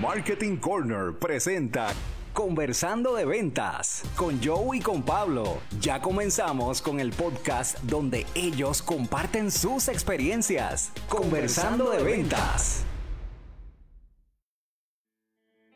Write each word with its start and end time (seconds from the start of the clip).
Marketing 0.00 0.58
Corner 0.58 1.18
presenta 1.18 1.88
Conversando 2.34 3.14
de 3.14 3.24
Ventas 3.24 4.02
con 4.14 4.42
Joe 4.44 4.76
y 4.76 4.80
con 4.80 5.02
Pablo. 5.02 5.56
Ya 5.80 6.02
comenzamos 6.02 6.82
con 6.82 7.00
el 7.00 7.12
podcast 7.12 7.78
donde 7.80 8.26
ellos 8.34 8.82
comparten 8.82 9.50
sus 9.50 9.88
experiencias. 9.88 10.92
Conversando 11.08 11.88
de 11.88 12.02
Ventas. 12.02 12.84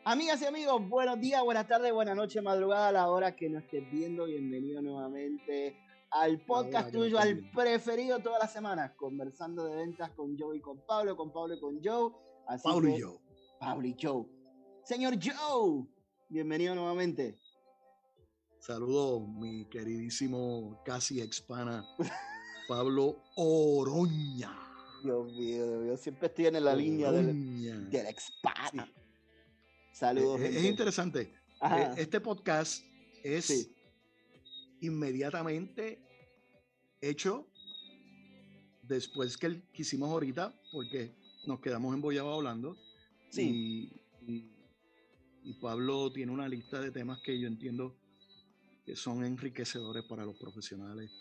Amigas 0.05 0.39
y 0.43 0.45
amigos, 0.45 0.87
buenos 0.87 1.19
días, 1.19 1.43
buenas 1.43 1.67
tardes, 1.67 1.91
buenas 1.91 2.15
noches, 2.15 2.43
madrugada, 2.43 2.89
a 2.89 2.91
la 2.91 3.09
hora 3.09 3.35
que 3.35 3.49
nos 3.49 3.63
estés 3.63 3.89
viendo. 3.91 4.25
Bienvenido 4.25 4.83
nuevamente 4.83 5.77
al 6.11 6.45
podcast 6.45 6.91
tuyo, 6.91 7.17
al 7.17 7.49
preferido 7.55 8.19
todas 8.19 8.39
las 8.39 8.53
semanas, 8.53 8.91
conversando 8.97 9.65
de 9.65 9.77
ventas 9.77 10.11
con 10.11 10.37
Joe 10.37 10.57
y 10.57 10.61
con 10.61 10.85
Pablo, 10.85 11.17
con 11.17 11.33
Pablo 11.33 11.55
y 11.55 11.59
con 11.59 11.83
Joe. 11.83 12.11
Así 12.47 12.63
Pablo 12.63 12.87
y 12.89 13.01
Joe. 13.01 13.30
Pablo 13.61 13.87
y 13.87 13.95
Joe. 14.01 14.25
Señor 14.83 15.19
Joe, 15.21 15.85
bienvenido 16.29 16.73
nuevamente. 16.73 17.37
Saludos, 18.57 19.21
mi 19.27 19.65
queridísimo 19.65 20.81
casi 20.83 21.21
expana 21.21 21.85
Pablo 22.67 23.21
Oroña. 23.35 24.57
Dios 25.03 25.31
mío, 25.33 25.67
Dios 25.67 25.83
mío, 25.83 25.97
siempre 25.97 26.27
estoy 26.27 26.47
en 26.47 26.63
la 26.63 26.75
línea 26.75 27.11
del, 27.11 27.87
del 27.91 28.07
expana. 28.07 28.91
Saludos. 29.93 30.41
Es, 30.41 30.55
es 30.55 30.65
interesante. 30.65 31.31
Eh, 31.61 31.89
este 31.97 32.19
podcast 32.19 32.83
es 33.23 33.69
inmediatamente 34.79 36.01
hecho 36.99 37.47
después 38.81 39.37
que, 39.37 39.45
el, 39.45 39.61
que 39.71 39.83
hicimos 39.83 40.09
ahorita, 40.09 40.51
porque 40.71 41.15
nos 41.45 41.59
quedamos 41.59 41.93
embollados 41.93 42.35
hablando. 42.35 42.75
Sí. 43.31 43.91
Y, 44.27 44.51
Pablo 45.59 46.11
tiene 46.11 46.31
una 46.31 46.47
lista 46.47 46.79
de 46.79 46.91
temas 46.91 47.19
que 47.21 47.39
yo 47.39 47.47
entiendo 47.47 47.95
que 48.85 48.95
son 48.95 49.23
enriquecedores 49.23 50.03
para 50.05 50.25
los 50.25 50.37
profesionales 50.37 51.11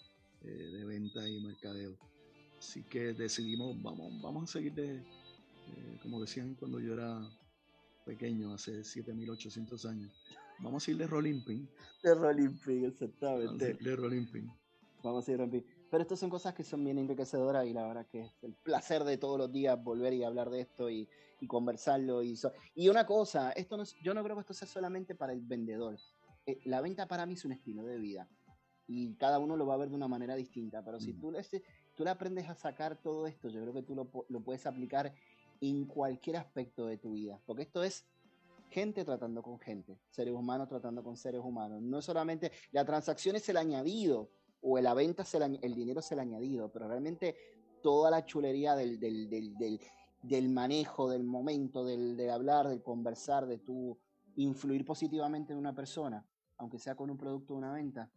eh, 0.43 0.49
de 0.49 0.85
venta 0.85 1.29
y 1.29 1.41
mercadeo. 1.41 1.99
Así 2.59 2.83
que 2.85 3.13
decidimos, 3.13 3.83
vamos, 3.83 4.21
vamos 4.23 4.45
a 4.45 4.53
seguir 4.53 4.75
de, 4.75 4.97
eh, 4.97 5.99
como 6.03 6.21
decían 6.21 6.55
cuando 6.55 6.81
yo 6.81 6.95
era 6.95 7.21
pequeño, 8.07 8.53
hace 8.53 8.85
7800 8.85 9.85
años, 9.87 10.13
Vamos 10.63 10.87
a 10.87 10.91
ir 10.91 10.99
de 10.99 11.07
Rolling 11.07 11.41
Pin. 11.43 11.69
De 12.03 12.15
Rolling 12.15 12.59
Pin, 12.65 12.85
exactamente. 12.85 13.75
De 13.81 13.97
Rolling 13.97 14.27
Pin. 14.27 14.51
Vamos 15.03 15.27
a 15.27 15.33
ir 15.33 15.39
de 15.39 15.47
Rolling 15.47 15.61
Pin. 15.63 15.80
Pero 15.91 16.03
estas 16.03 16.21
son 16.21 16.31
cosas 16.31 16.55
que 16.55 16.63
son 16.63 16.85
bien 16.85 16.99
enriquecedoras 16.99 17.67
y 17.67 17.73
la 17.73 17.87
verdad 17.87 18.07
que 18.07 18.21
es 18.23 18.33
el 18.43 18.55
placer 18.55 19.05
de 19.05 19.19
todos 19.19 19.39
los 19.39 19.51
días 19.51 19.83
volver 19.83 20.13
y 20.13 20.23
hablar 20.23 20.49
de 20.51 20.61
esto 20.61 20.89
y, 20.89 21.09
conversarlo. 21.49 22.23
Y, 22.23 22.39
y 22.75 22.89
una 22.89 23.07
cosa, 23.07 23.53
esto 23.53 23.77
no 23.77 23.85
yo 24.03 24.13
no 24.13 24.23
creo 24.23 24.37
que 24.37 24.43
esto 24.43 24.55
sea 24.55 24.69
solamente 24.69 25.15
para 25.15 25.33
el 25.33 25.41
vendedor. 25.41 25.99
Eh, 26.47 26.61
la 26.65 26.81
venta 26.81 27.09
para 27.09 27.27
mí 27.27 27.35
es 27.35 27.45
un 27.45 27.53
estilo 27.53 27.85
de 27.85 27.99
vida 27.99 28.29
y 28.87 29.15
cada 29.15 29.39
uno 29.39 29.57
lo 29.57 29.67
va 29.67 29.75
a 29.75 29.79
ver 29.79 29.89
de 29.89 29.95
una 29.95 30.09
manera 30.09 30.35
distinta. 30.35 30.85
Pero 30.85 31.01
si 31.01 31.15
tú, 31.15 31.35
este, 31.35 31.63
tú 31.95 32.05
le 32.05 32.11
aprendes 32.11 32.49
a 32.49 32.55
sacar 32.55 32.97
todo 32.97 33.27
esto, 33.27 33.49
yo 33.49 33.61
creo 33.63 33.73
que 33.73 33.83
tú 33.83 33.95
lo, 33.95 34.11
lo 34.29 34.41
puedes 34.41 34.67
aplicar 34.67 35.15
en 35.61 35.87
cualquier 35.87 36.37
aspecto 36.37 36.87
de 36.87 36.99
tu 36.99 37.13
vida. 37.13 37.41
Porque 37.47 37.63
esto 37.63 37.83
es 37.83 38.05
gente 38.71 39.05
tratando 39.05 39.43
con 39.43 39.59
gente, 39.59 39.99
seres 40.11 40.35
humanos 40.35 40.69
tratando 40.69 41.03
con 41.03 41.17
seres 41.17 41.41
humanos. 41.41 41.81
No 41.83 42.03
solamente 42.03 42.53
la 42.73 42.85
transacción 42.85 43.37
es 43.37 43.49
el 43.49 43.57
añadido 43.57 44.31
o 44.63 44.79
la 44.81 44.95
venta 44.95 45.23
es 45.23 45.35
el, 45.35 45.75
dinero 45.75 46.01
es 46.01 46.13
el 46.13 46.21
añadido, 46.21 46.71
pero 46.71 46.89
realmente 46.89 47.37
toda 47.83 48.11
la 48.11 48.27
chulería 48.27 48.75
del, 48.77 49.01
del, 49.01 50.49
manejo, 50.51 51.09
del 51.11 51.25
momento, 51.25 51.85
del, 51.85 52.17
de 52.17 52.31
hablar, 52.31 52.69
del 52.69 52.83
conversar, 52.83 53.47
de 53.47 53.59
tu 53.59 53.99
influir 54.37 54.85
positivamente 54.85 55.53
en 55.53 55.59
una 55.59 55.75
persona, 55.75 56.27
aunque 56.59 56.79
sea 56.79 56.95
con 56.95 57.11
un 57.11 57.17
producto 57.17 57.55
o 57.55 57.57
una 57.57 57.73
venta, 57.73 58.11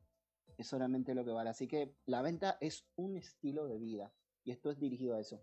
es 0.58 0.68
solamente 0.68 1.16
lo 1.16 1.24
que 1.26 1.32
vale. 1.32 1.50
Así 1.50 1.68
que 1.68 1.96
la 2.06 2.22
venta 2.22 2.58
es 2.60 2.86
un 2.96 3.18
estilo 3.18 3.68
de 3.68 3.80
vida 3.80 4.14
y 4.44 4.52
esto 4.52 4.70
es 4.70 4.80
dirigido 4.80 5.16
a 5.16 5.22
eso. 5.22 5.42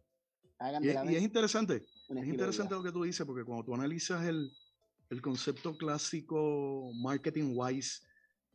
y, 0.82 0.88
es 0.88 1.22
interesante, 1.22 1.86
es 2.08 2.26
interesante 2.26 2.74
lo 2.74 2.82
que 2.82 2.92
tú 2.92 3.04
dices, 3.04 3.26
porque 3.26 3.44
cuando 3.44 3.64
tú 3.64 3.74
analizas 3.74 4.24
el, 4.26 4.52
el 5.08 5.22
concepto 5.22 5.76
clásico 5.76 6.92
marketing 6.94 7.54
wise 7.54 8.02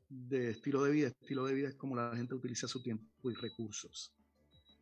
de 0.10 0.52
estilo 0.52 0.84
de 0.84 0.92
vida. 0.92 1.08
Estilo 1.08 1.46
de 1.46 1.54
vida 1.54 1.70
es 1.70 1.76
como 1.76 1.96
la 1.96 2.16
gente 2.16 2.36
utiliza 2.36 2.68
su 2.68 2.82
tiempo 2.82 3.30
y 3.30 3.34
recursos. 3.36 4.14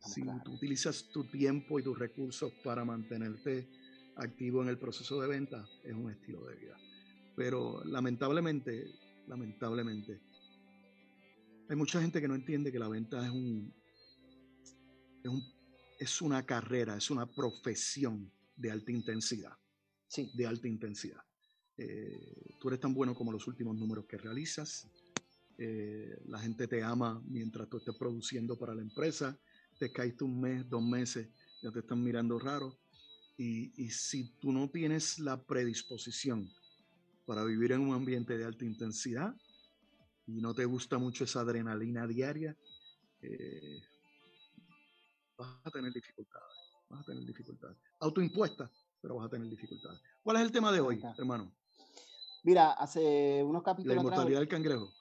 Si 0.00 0.22
tú 0.44 0.52
utilizas 0.52 1.08
tu 1.08 1.24
tiempo 1.24 1.78
y 1.78 1.82
tus 1.82 1.98
recursos 1.98 2.52
para 2.62 2.84
mantenerte 2.84 3.68
activo 4.16 4.62
en 4.62 4.68
el 4.68 4.78
proceso 4.78 5.20
de 5.20 5.28
venta, 5.28 5.66
es 5.82 5.94
un 5.94 6.10
estilo 6.10 6.44
de 6.44 6.56
vida. 6.56 6.76
Pero 7.36 7.82
lamentablemente, 7.84 8.86
lamentablemente, 9.26 10.20
hay 11.68 11.76
mucha 11.76 12.00
gente 12.00 12.20
que 12.20 12.28
no 12.28 12.34
entiende 12.34 12.70
que 12.70 12.78
la 12.78 12.88
venta 12.88 13.24
es 13.24 13.30
un, 13.30 13.72
es, 15.22 15.30
un, 15.30 15.42
es 15.98 16.22
una 16.22 16.44
carrera, 16.44 16.96
es 16.96 17.10
una 17.10 17.26
profesión 17.26 18.30
de 18.56 18.70
alta 18.70 18.92
intensidad. 18.92 19.56
Sí. 20.06 20.30
De 20.34 20.46
alta 20.46 20.68
intensidad. 20.68 21.22
Eh, 21.76 22.54
tú 22.60 22.68
eres 22.68 22.80
tan 22.80 22.94
bueno 22.94 23.14
como 23.14 23.32
los 23.32 23.46
últimos 23.46 23.76
números 23.76 24.06
que 24.06 24.18
realizas. 24.18 24.86
Eh, 25.58 26.16
la 26.26 26.38
gente 26.38 26.66
te 26.66 26.82
ama 26.82 27.22
mientras 27.26 27.68
tú 27.68 27.78
estés 27.78 27.96
produciendo 27.96 28.58
para 28.58 28.74
la 28.74 28.82
empresa. 28.82 29.38
Te 29.78 29.92
caíste 29.92 30.24
un 30.24 30.40
mes, 30.40 30.68
dos 30.68 30.82
meses, 30.82 31.28
ya 31.62 31.70
te 31.70 31.80
están 31.80 32.02
mirando 32.02 32.38
raro. 32.38 32.78
Y, 33.36 33.72
y, 33.82 33.90
si 33.90 34.32
tú 34.38 34.52
no 34.52 34.70
tienes 34.70 35.18
la 35.18 35.42
predisposición 35.42 36.48
para 37.26 37.44
vivir 37.44 37.72
en 37.72 37.80
un 37.80 37.92
ambiente 37.92 38.38
de 38.38 38.44
alta 38.44 38.64
intensidad 38.64 39.34
y 40.26 40.40
no 40.40 40.54
te 40.54 40.64
gusta 40.64 40.98
mucho 40.98 41.24
esa 41.24 41.40
adrenalina 41.40 42.06
diaria, 42.06 42.56
eh, 43.22 43.82
vas 45.36 45.58
a 45.64 45.70
tener 45.70 45.92
dificultades. 45.92 46.56
Vas 46.88 47.00
a 47.00 47.04
tener 47.04 47.24
dificultades. 47.24 47.76
Autoimpuestas, 48.00 48.70
pero 49.00 49.16
vas 49.16 49.26
a 49.26 49.30
tener 49.30 49.48
dificultades. 49.48 50.00
¿Cuál 50.22 50.36
es 50.36 50.42
el 50.42 50.52
tema 50.52 50.70
de 50.70 50.80
hoy, 50.80 51.02
hermano? 51.18 51.52
Mira, 52.44 52.72
hace 52.72 53.42
unos 53.42 53.62
capítulos. 53.62 53.96
La 53.96 54.02
inmortalidad 54.02 54.38
del 54.40 54.48
cangrejo. 54.48 54.92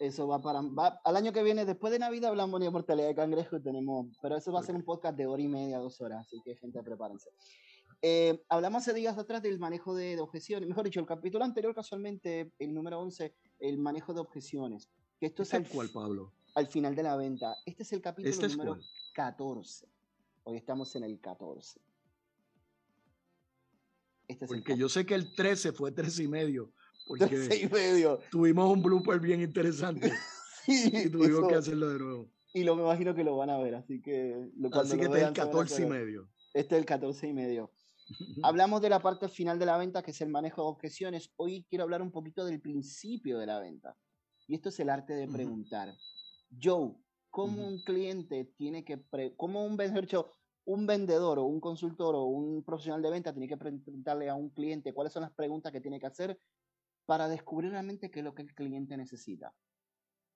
Eso 0.00 0.28
va 0.28 0.40
para. 0.40 0.60
al 1.04 1.16
año 1.16 1.32
que 1.32 1.42
viene, 1.42 1.64
después 1.64 1.92
de 1.92 1.98
Navidad, 1.98 2.30
hablamos 2.30 2.60
de 2.60 2.70
mortalidad 2.70 3.06
del 3.06 3.16
cangrejo. 3.16 3.60
Tenemos, 3.60 4.06
pero 4.22 4.36
eso 4.36 4.52
va 4.52 4.60
a 4.60 4.62
ser 4.62 4.74
un 4.74 4.84
podcast 4.84 5.16
de 5.16 5.26
hora 5.26 5.42
y 5.42 5.48
media, 5.48 5.78
dos 5.78 6.00
horas. 6.00 6.26
Así 6.26 6.40
que, 6.44 6.56
gente, 6.56 6.82
prepárense. 6.82 7.30
Eh, 8.02 8.44
hablamos 8.48 8.82
hace 8.82 8.92
días 8.92 9.16
atrás 9.16 9.42
del 9.42 9.58
manejo 9.58 9.94
de, 9.94 10.20
objeciones. 10.20 10.68
Mejor 10.68 10.84
dicho, 10.84 11.00
el 11.00 11.06
capítulo 11.06 11.44
anterior, 11.44 11.74
casualmente, 11.74 12.52
el 12.58 12.74
número 12.74 13.00
11, 13.00 13.34
el 13.60 13.78
manejo 13.78 14.12
de 14.12 14.20
objeciones. 14.20 14.90
Que 15.18 15.26
esto 15.26 15.42
es 15.42 15.54
al, 15.54 15.66
cual, 15.68 15.88
Pablo? 15.90 16.32
Al 16.54 16.66
final 16.66 16.94
de 16.94 17.02
la 17.02 17.16
venta. 17.16 17.56
Este 17.64 17.82
es 17.82 17.92
el 17.92 18.02
capítulo 18.02 18.30
¿Este 18.30 18.48
número 18.48 18.78
14. 19.14 19.88
Hoy 20.42 20.56
estamos 20.56 20.94
en 20.96 21.04
el 21.04 21.18
14. 21.20 21.80
Este 24.28 24.46
porque 24.46 24.76
yo 24.76 24.88
sé 24.88 25.06
que 25.06 25.14
el 25.14 25.34
13 25.34 25.72
fue 25.72 25.92
13 25.92 26.24
y 26.24 26.28
medio. 26.28 26.72
Porque 27.06 27.26
13 27.26 27.62
y 27.62 27.68
medio. 27.68 28.20
Tuvimos 28.30 28.72
un 28.72 28.82
blooper 28.82 29.20
bien 29.20 29.42
interesante. 29.42 30.10
sí, 30.64 30.90
y 30.92 31.10
tuvimos 31.10 31.48
que 31.48 31.54
hacerlo 31.54 31.90
de 31.90 31.98
nuevo. 31.98 32.30
Y 32.54 32.64
lo 32.64 32.76
me 32.76 32.82
imagino 32.82 33.14
que 33.14 33.24
lo 33.24 33.36
van 33.36 33.50
a 33.50 33.58
ver, 33.58 33.74
así 33.74 34.00
que... 34.00 34.50
Así 34.72 34.96
que 34.96 35.04
este 35.04 35.18
es 35.18 35.24
el 35.24 35.32
14 35.32 35.82
y 35.82 35.86
medio. 35.86 36.28
Este 36.54 36.76
es 36.76 36.80
el 36.80 36.86
14 36.86 37.28
y 37.28 37.32
medio. 37.32 37.72
Hablamos 38.42 38.80
de 38.80 38.90
la 38.90 39.00
parte 39.00 39.28
final 39.28 39.58
de 39.58 39.66
la 39.66 39.76
venta, 39.76 40.02
que 40.02 40.12
es 40.12 40.20
el 40.20 40.28
manejo 40.28 40.62
de 40.62 40.68
objeciones. 40.68 41.32
Hoy 41.36 41.66
quiero 41.68 41.84
hablar 41.84 42.00
un 42.00 42.12
poquito 42.12 42.44
del 42.44 42.60
principio 42.60 43.38
de 43.38 43.46
la 43.46 43.58
venta. 43.58 43.96
Y 44.46 44.54
esto 44.54 44.68
es 44.68 44.78
el 44.78 44.88
arte 44.88 45.14
de 45.14 45.26
preguntar. 45.26 45.92
Joe, 46.62 46.94
¿cómo 47.28 47.66
un 47.66 47.82
cliente 47.82 48.44
tiene 48.56 48.84
que... 48.84 49.02
¿Cómo 49.36 49.64
un 49.64 49.76
vendedor 49.76 50.30
un 50.66 50.86
vendedor 50.86 51.38
o 51.38 51.44
un 51.44 51.60
consultor 51.60 52.14
o 52.14 52.24
un 52.24 52.62
profesional 52.62 53.02
de 53.02 53.10
venta 53.10 53.32
tiene 53.32 53.48
que 53.48 53.56
preguntarle 53.56 54.30
a 54.30 54.34
un 54.34 54.48
cliente 54.48 54.94
cuáles 54.94 55.12
son 55.12 55.22
las 55.22 55.32
preguntas 55.32 55.70
que 55.72 55.80
tiene 55.80 56.00
que 56.00 56.06
hacer 56.06 56.38
para 57.06 57.28
descubrir 57.28 57.70
realmente 57.70 58.10
qué 58.10 58.20
es 58.20 58.24
lo 58.24 58.34
que 58.34 58.42
el 58.42 58.54
cliente 58.54 58.96
necesita. 58.96 59.54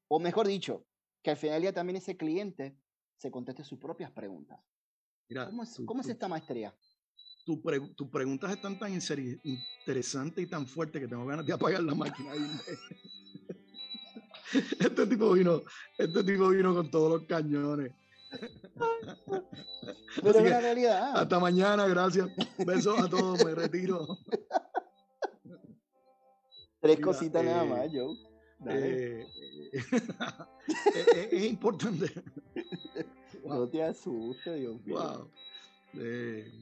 O 0.08 0.18
mejor 0.20 0.46
dicho, 0.46 0.86
que 1.22 1.30
al 1.30 1.36
final 1.36 1.54
del 1.54 1.62
día 1.62 1.72
también 1.72 1.96
ese 1.96 2.16
cliente 2.16 2.76
se 3.16 3.30
conteste 3.30 3.64
sus 3.64 3.78
propias 3.78 4.10
preguntas. 4.12 4.60
¿Cómo 5.46 5.62
es, 5.62 5.80
¿cómo 5.84 6.00
es 6.00 6.08
esta 6.08 6.28
maestría? 6.28 6.74
Tus 7.44 8.08
preguntas 8.10 8.50
están 8.50 8.78
tan 8.78 8.92
interesantes 8.92 10.44
y 10.44 10.46
tan 10.46 10.66
fuertes 10.66 11.00
que 11.00 11.08
tengo 11.08 11.24
ganas 11.26 11.46
de 11.46 11.52
apagar 11.52 11.82
la 11.82 11.94
máquina. 11.94 12.32
este 14.80 15.06
tipo 15.06 15.32
vino, 15.32 15.62
este 15.96 16.24
tipo 16.24 16.48
vino 16.50 16.74
con 16.74 16.90
todos 16.90 17.20
los 17.20 17.28
cañones. 17.28 17.92
Pero 20.22 20.30
es 20.30 20.46
una 20.46 20.60
realidad. 20.60 21.16
Hasta 21.16 21.40
mañana, 21.40 21.86
gracias. 21.86 22.28
Besos 22.66 22.98
a 23.00 23.08
todos, 23.08 23.42
me 23.44 23.54
retiro. 23.54 24.06
Tres 26.80 27.00
cositas 27.00 27.44
nada 27.44 27.64
eh, 27.64 27.68
más, 27.68 27.88
Joe. 27.92 28.16
Eh, 30.94 31.28
es, 31.30 31.44
importante. 31.44 32.06
No 33.44 33.68
te 33.68 33.82
asustes, 33.82 34.58
Dios 34.58 34.84
mío. 34.84 34.96
Wow. 34.96 35.30
Eh, 35.94 36.52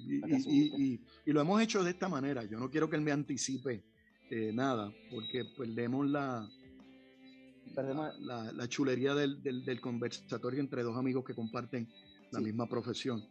y, 1.25 1.33
lo 1.33 1.41
hemos 1.41 1.61
hecho 1.61 1.83
de 1.83 1.91
esta 1.91 2.09
manera. 2.09 2.45
Yo 2.45 2.59
no 2.59 2.71
quiero 2.71 2.89
que 2.89 2.97
él 2.97 3.03
me 3.03 3.13
anticipe 3.13 3.83
eh, 4.31 4.53
nada, 4.53 4.93
porque 5.11 5.45
perdemos 5.45 6.09
la, 6.09 6.49
la, 7.75 8.69
chulería 8.69 9.15
del, 9.15 9.43
del, 9.43 9.81
conversatorio 9.81 10.61
entre 10.61 10.83
dos 10.83 10.97
amigos 10.97 11.25
que 11.25 11.35
comparten 11.35 11.89
la 12.31 12.41
misma 12.41 12.69
profesión. 12.69 13.25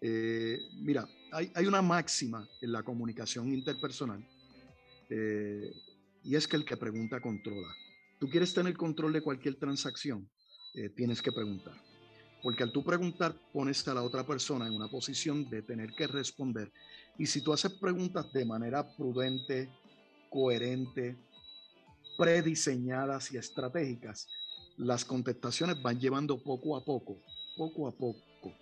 Eh, 0.00 0.58
mira, 0.82 1.08
hay, 1.32 1.50
hay, 1.54 1.66
una 1.66 1.82
máxima 1.82 2.46
en 2.60 2.72
la 2.72 2.82
comunicación 2.82 3.52
interpersonal 3.52 4.24
y 6.24 6.36
es 6.36 6.48
que 6.48 6.56
el 6.56 6.64
que 6.64 6.76
pregunta 6.76 7.20
controla. 7.20 7.68
Tú 8.18 8.28
quieres 8.28 8.54
tener 8.54 8.76
control 8.76 9.12
de 9.12 9.20
cualquier 9.20 9.56
transacción, 9.56 10.28
tienes 10.96 11.22
que 11.22 11.30
preguntar. 11.30 11.74
Porque 12.42 12.62
al 12.62 12.72
tú 12.72 12.84
preguntar, 12.84 13.34
pones 13.52 13.86
a 13.88 13.94
la 13.94 14.02
otra 14.02 14.26
persona 14.26 14.66
en 14.66 14.74
una 14.74 14.88
posición 14.88 15.48
de 15.48 15.62
tener 15.62 15.94
que 15.94 16.06
responder. 16.06 16.72
Y 17.18 17.26
si 17.26 17.40
tú 17.40 17.52
haces 17.52 17.72
preguntas 17.72 18.32
de 18.32 18.44
manera 18.44 18.86
prudente, 18.96 19.70
coherente, 20.28 21.16
prediseñadas 22.18 23.32
y 23.32 23.36
estratégicas, 23.36 24.28
las 24.76 25.04
contestaciones 25.04 25.80
van 25.80 25.98
llevando 25.98 26.42
poco 26.42 26.76
a 26.76 26.84
poco, 26.84 27.18
poco 27.56 27.88
a 27.88 27.92
poco, 27.92 28.52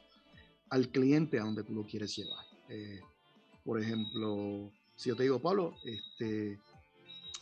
al 0.69 0.89
cliente 0.89 1.39
a 1.39 1.45
donde 1.45 1.65
tú 1.65 1.73
lo 1.75 1.85
quieres 1.85 2.15
llevar. 2.15 2.45
Eh, 2.69 3.01
por 3.65 3.81
ejemplo, 3.81 4.71
si 4.97 5.09
yo 5.09 5.17
te 5.17 5.25
digo, 5.25 5.41
Pablo, 5.41 5.75
este, 5.85 6.59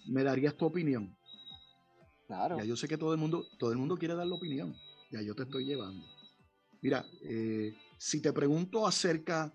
¿me 0.07 0.23
darías 0.23 0.57
tu 0.57 0.67
opinión? 0.67 1.17
Claro. 2.27 2.59
Ya 2.59 2.65
yo 2.65 2.77
sé 2.77 2.87
que 2.89 2.99
todo 2.99 3.13
el 3.13 3.19
mundo, 3.19 3.47
todo 3.59 3.73
el 3.73 3.79
mundo 3.79 3.97
quiere 3.97 4.15
dar 4.15 4.27
la 4.27 4.35
opinión. 4.35 4.77
Ya 5.11 5.21
yo 5.23 5.35
te 5.35 5.43
estoy 5.43 5.65
llevando. 5.65 6.07
Mira, 6.83 7.05
eh, 7.23 7.75
si 7.99 8.21
te 8.23 8.33
pregunto 8.33 8.87
acerca 8.87 9.53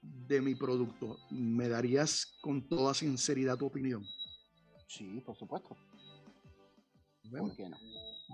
de 0.00 0.40
mi 0.40 0.54
producto, 0.54 1.18
¿me 1.30 1.68
darías 1.68 2.36
con 2.40 2.68
toda 2.68 2.94
sinceridad 2.94 3.56
tu 3.56 3.66
opinión? 3.66 4.06
Sí, 4.86 5.20
por 5.20 5.36
supuesto. 5.36 5.76
¿Por 7.30 7.56
qué 7.56 7.68
no? 7.68 7.76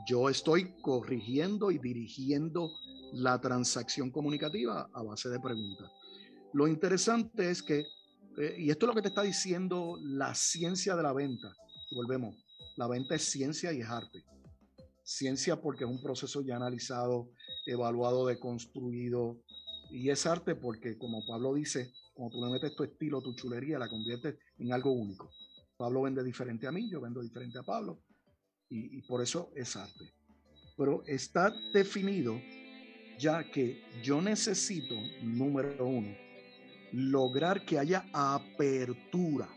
Yo 0.07 0.29
estoy 0.29 0.75
corrigiendo 0.81 1.71
y 1.71 1.79
dirigiendo 1.79 2.73
la 3.13 3.41
transacción 3.41 4.11
comunicativa 4.11 4.89
a 4.93 5.03
base 5.03 5.29
de 5.29 5.39
preguntas. 5.39 5.91
Lo 6.53 6.67
interesante 6.67 7.51
es 7.51 7.63
que, 7.63 7.87
eh, 8.39 8.57
y 8.59 8.71
esto 8.71 8.87
es 8.87 8.89
lo 8.89 8.95
que 8.95 9.03
te 9.03 9.09
está 9.09 9.23
diciendo 9.23 9.99
la 10.03 10.35
ciencia 10.35 10.97
de 10.97 11.03
la 11.03 11.13
venta, 11.13 11.55
volvemos, 11.95 12.37
la 12.77 12.87
venta 12.89 13.15
es 13.15 13.23
ciencia 13.23 13.73
y 13.73 13.81
es 13.81 13.89
arte. 13.89 14.25
Ciencia 15.05 15.61
porque 15.61 15.85
es 15.85 15.91
un 15.91 16.03
proceso 16.03 16.43
ya 16.43 16.57
analizado 16.57 17.29
evaluado, 17.67 18.27
deconstruido. 18.27 19.41
Y 19.91 20.11
es 20.11 20.27
arte 20.27 20.55
porque, 20.55 20.97
como 20.97 21.25
Pablo 21.27 21.55
dice, 21.55 21.93
cuando 22.15 22.37
tú 22.37 22.45
le 22.45 22.53
metes 22.53 22.75
tu 22.75 22.83
estilo, 22.83 23.21
tu 23.21 23.35
chulería, 23.35 23.79
la 23.79 23.89
conviertes 23.89 24.37
en 24.59 24.73
algo 24.73 24.93
único. 24.93 25.31
Pablo 25.77 26.03
vende 26.03 26.23
diferente 26.25 26.67
a 26.67 26.73
mí, 26.73 26.91
yo 26.91 27.01
vendo 27.01 27.21
diferente 27.21 27.59
a 27.59 27.63
Pablo. 27.63 28.03
Y, 28.69 29.03
por 29.03 29.23
eso 29.23 29.53
es 29.55 29.77
arte. 29.77 30.15
Pero 30.79 31.03
está 31.07 31.55
definido 31.75 32.41
ya 33.19 33.51
que 33.51 33.83
yo 34.03 34.23
necesito, 34.23 34.95
número 35.23 35.87
uno, 35.87 36.17
lograr 36.93 37.65
que 37.65 37.79
haya 37.79 38.05
apertura. 38.13 39.49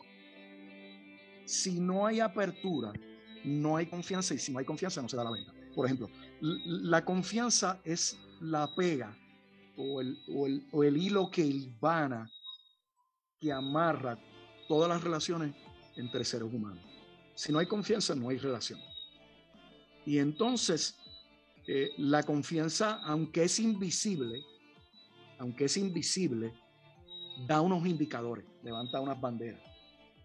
Si 1.46 1.80
no 1.80 2.06
hay 2.06 2.20
apertura, 2.20 2.94
no 3.44 3.78
hay 3.78 3.86
confianza 3.86 4.34
y 4.34 4.40
si 4.40 4.52
no 4.52 4.60
hay 4.60 4.66
confianza 4.66 5.02
no 5.02 5.10
se 5.10 5.18
da 5.18 5.24
la 5.24 5.32
venta. 5.32 5.54
Por 5.76 5.86
ejemplo, 5.86 6.10
la 6.42 7.04
confianza 7.04 7.82
es 7.84 8.18
la 8.40 8.74
pega 8.74 9.16
o 9.78 10.02
el, 10.02 10.18
o 10.72 10.84
el, 10.84 10.98
hilo 10.98 11.30
que 11.30 11.46
hilvana, 11.46 12.32
que 13.40 13.52
amarra 13.52 14.18
todas 14.68 14.90
las 14.90 15.04
relaciones 15.04 15.54
entre 15.98 16.24
seres 16.24 16.52
humanos. 16.52 16.84
Si 17.36 17.52
no 17.52 17.60
hay 17.60 17.66
confianza, 17.66 18.16
no 18.16 18.30
hay 18.30 18.38
relación. 18.38 18.80
Y 20.06 20.20
entonces, 20.20 20.96
eh, 21.68 21.92
la 21.98 22.24
confianza, 22.24 23.02
aunque 23.04 23.44
es 23.44 23.60
invisible, 23.60 24.42
aunque 25.38 25.66
es 25.66 25.76
invisible, 25.76 26.54
da 27.48 27.62
unos 27.62 27.86
indicadores, 27.86 28.46
levanta 28.64 29.02
unas 29.02 29.20
banderas. 29.20 29.62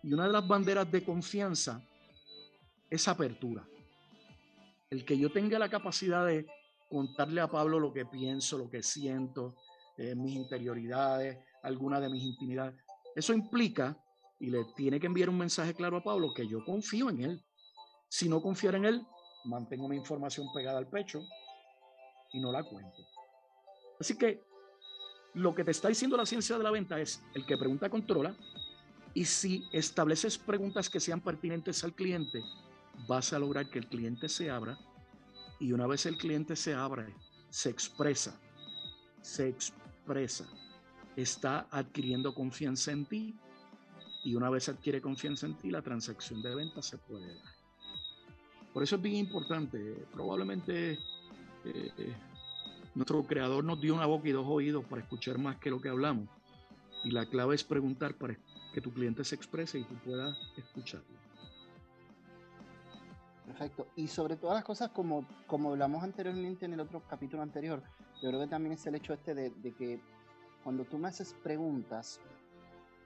Y 0.03 0.13
una 0.13 0.27
de 0.27 0.33
las 0.33 0.47
banderas 0.47 0.91
de 0.91 1.05
confianza 1.05 1.83
es 2.89 3.07
apertura 3.09 3.65
el 4.91 5.05
que 5.05 5.17
yo 5.17 5.31
tenga 5.31 5.59
la 5.59 5.69
capacidad 5.69 6.27
de 6.27 6.47
contarle 6.89 7.41
a 7.41 7.49
Pablo 7.49 7.79
lo 7.79 7.93
que 7.93 8.05
pienso, 8.05 8.59
lo 8.59 8.69
que 8.69 8.83
siento, 8.83 9.55
eh, 9.97 10.15
mis 10.17 10.35
interioridades, 10.35 11.39
alguna 11.63 12.01
de 12.01 12.09
mis 12.09 12.25
intimidades, 12.25 12.75
eso 13.15 13.33
implica 13.33 13.97
y 14.41 14.51
le 14.51 14.65
tiene 14.77 14.99
que 14.99 15.07
enviar 15.07 15.29
un 15.29 15.39
mensaje 15.39 15.75
claro 15.75 15.99
a 15.99 16.03
Pablo 16.03 16.35
que 16.35 16.49
yo 16.49 16.65
confío 16.65 17.09
en 17.11 17.23
él. 17.23 17.45
Si 18.09 18.29
no 18.29 18.43
confiara 18.43 18.79
en 18.79 18.87
él, 18.87 19.07
mantengo 19.45 19.89
mi 19.89 19.97
información 19.97 20.49
pegada 20.53 20.79
al 20.79 20.89
pecho 20.89 21.23
y 22.33 22.41
no 22.41 22.51
la 22.51 22.65
cuento. 22.65 23.07
Así 24.01 24.19
que 24.19 24.43
lo 25.35 25.55
que 25.55 25.65
te 25.65 25.71
está 25.71 25.89
diciendo 25.89 26.17
la 26.17 26.27
ciencia 26.27 26.59
de 26.59 26.65
la 26.65 26.71
venta 26.71 27.01
es 27.01 27.23
el 27.35 27.47
que 27.47 27.57
pregunta 27.57 27.89
controla 27.89 28.35
y 29.15 29.25
si 29.25 29.65
estableces 29.73 30.39
preguntas 30.39 30.89
que 30.89 31.01
sean 31.01 31.21
pertinentes 31.21 31.83
al 31.85 31.95
cliente, 31.95 32.43
vas 33.09 33.33
a 33.33 33.39
lograr 33.39 33.69
que 33.69 33.79
el 33.79 33.87
cliente 33.87 34.29
se 34.29 34.51
abra 34.51 34.79
y 35.59 35.73
una 35.73 35.87
vez 35.87 36.07
el 36.07 36.17
cliente 36.17 36.57
se 36.57 36.75
abre, 36.75 37.15
se 37.49 37.71
expresa, 37.71 38.41
se 39.21 39.49
expresa, 39.49 40.47
está 41.17 41.67
adquiriendo 41.71 42.35
confianza 42.35 42.93
en 42.93 43.05
ti 43.05 43.35
y 44.25 44.35
una 44.35 44.51
vez 44.51 44.69
adquiere 44.69 45.01
confianza 45.01 45.47
en 45.47 45.57
ti, 45.57 45.71
la 45.71 45.83
transacción 45.83 46.43
de 46.43 46.55
venta 46.55 46.83
se 46.83 46.99
puede 46.99 47.35
dar. 47.35 47.55
Por 48.73 48.83
eso 48.83 48.97
es 48.97 49.03
bien 49.03 49.17
importante, 49.17 50.07
probablemente 50.13 50.93
eh, 50.93 50.99
eh, 51.65 52.17
nuestro 52.95 53.23
creador 53.25 53.65
nos 53.65 53.81
dio 53.81 53.95
una 53.95 54.07
boca 54.07 54.29
y 54.29 54.33
dos 54.33 54.47
oídos 54.49 54.85
para 54.85 55.03
escuchar 55.03 55.39
más 55.39 55.57
que 55.57 55.71
lo 55.71 55.81
que 55.81 55.89
hablamos. 55.89 56.29
Y 57.05 57.11
la 57.11 57.27
clave 57.27 57.55
es 57.55 57.65
preguntar 57.65 58.15
para 58.15 58.37
que 58.73 58.81
tu 58.81 58.93
cliente 58.93 59.25
se 59.25 59.35
exprese 59.35 59.79
y 59.79 59.85
tú 59.85 59.95
puedas 60.05 60.37
escucharlo. 60.57 61.21
Perfecto. 63.47 63.89
Y 63.97 64.07
sobre 64.07 64.37
todas 64.37 64.55
las 64.55 64.65
cosas, 64.65 64.91
como, 64.91 65.27
como 65.47 65.71
hablamos 65.71 66.05
anteriormente 66.05 66.67
en 66.67 66.75
el 66.75 66.81
otro 66.81 67.03
capítulo 67.09 67.43
anterior, 67.43 67.83
yo 68.23 68.29
creo 68.29 68.41
que 68.41 68.47
también 68.47 68.75
es 68.75 68.87
el 68.87 68.95
hecho 68.95 69.13
este 69.13 69.35
de, 69.35 69.53
que 69.77 70.01
cuando 70.63 70.85
tú 70.85 70.99
me 70.99 71.09
haces 71.09 71.35
preguntas, 71.43 72.21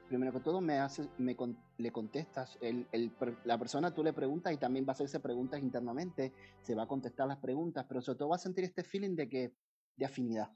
primero 0.08 0.32
que 0.32 0.40
todo 0.40 0.60
me 0.60 0.78
haces, 0.78 1.08
me 1.19 1.37
le 1.78 1.90
contestas, 1.92 2.58
el, 2.60 2.87
el, 2.92 3.11
la 3.44 3.59
persona 3.59 3.94
tú 3.94 4.04
le 4.04 4.12
preguntas 4.12 4.52
y 4.52 4.56
también 4.59 4.85
va 4.85 4.90
a 4.90 4.92
hacerse 4.92 5.18
preguntas 5.18 5.62
internamente, 5.62 6.32
se 6.61 6.75
va 6.75 6.82
a 6.82 6.88
contestar 6.88 7.26
las 7.26 7.38
preguntas, 7.38 7.87
pero 7.88 8.02
sobre 8.02 8.18
todo 8.18 8.28
va 8.28 8.37
a 8.37 8.40
sentir 8.40 8.64
este 8.64 8.85
feeling 8.85 9.16
de 9.16 9.28
que, 9.28 9.52
de 9.96 10.04
afinidad, 10.04 10.50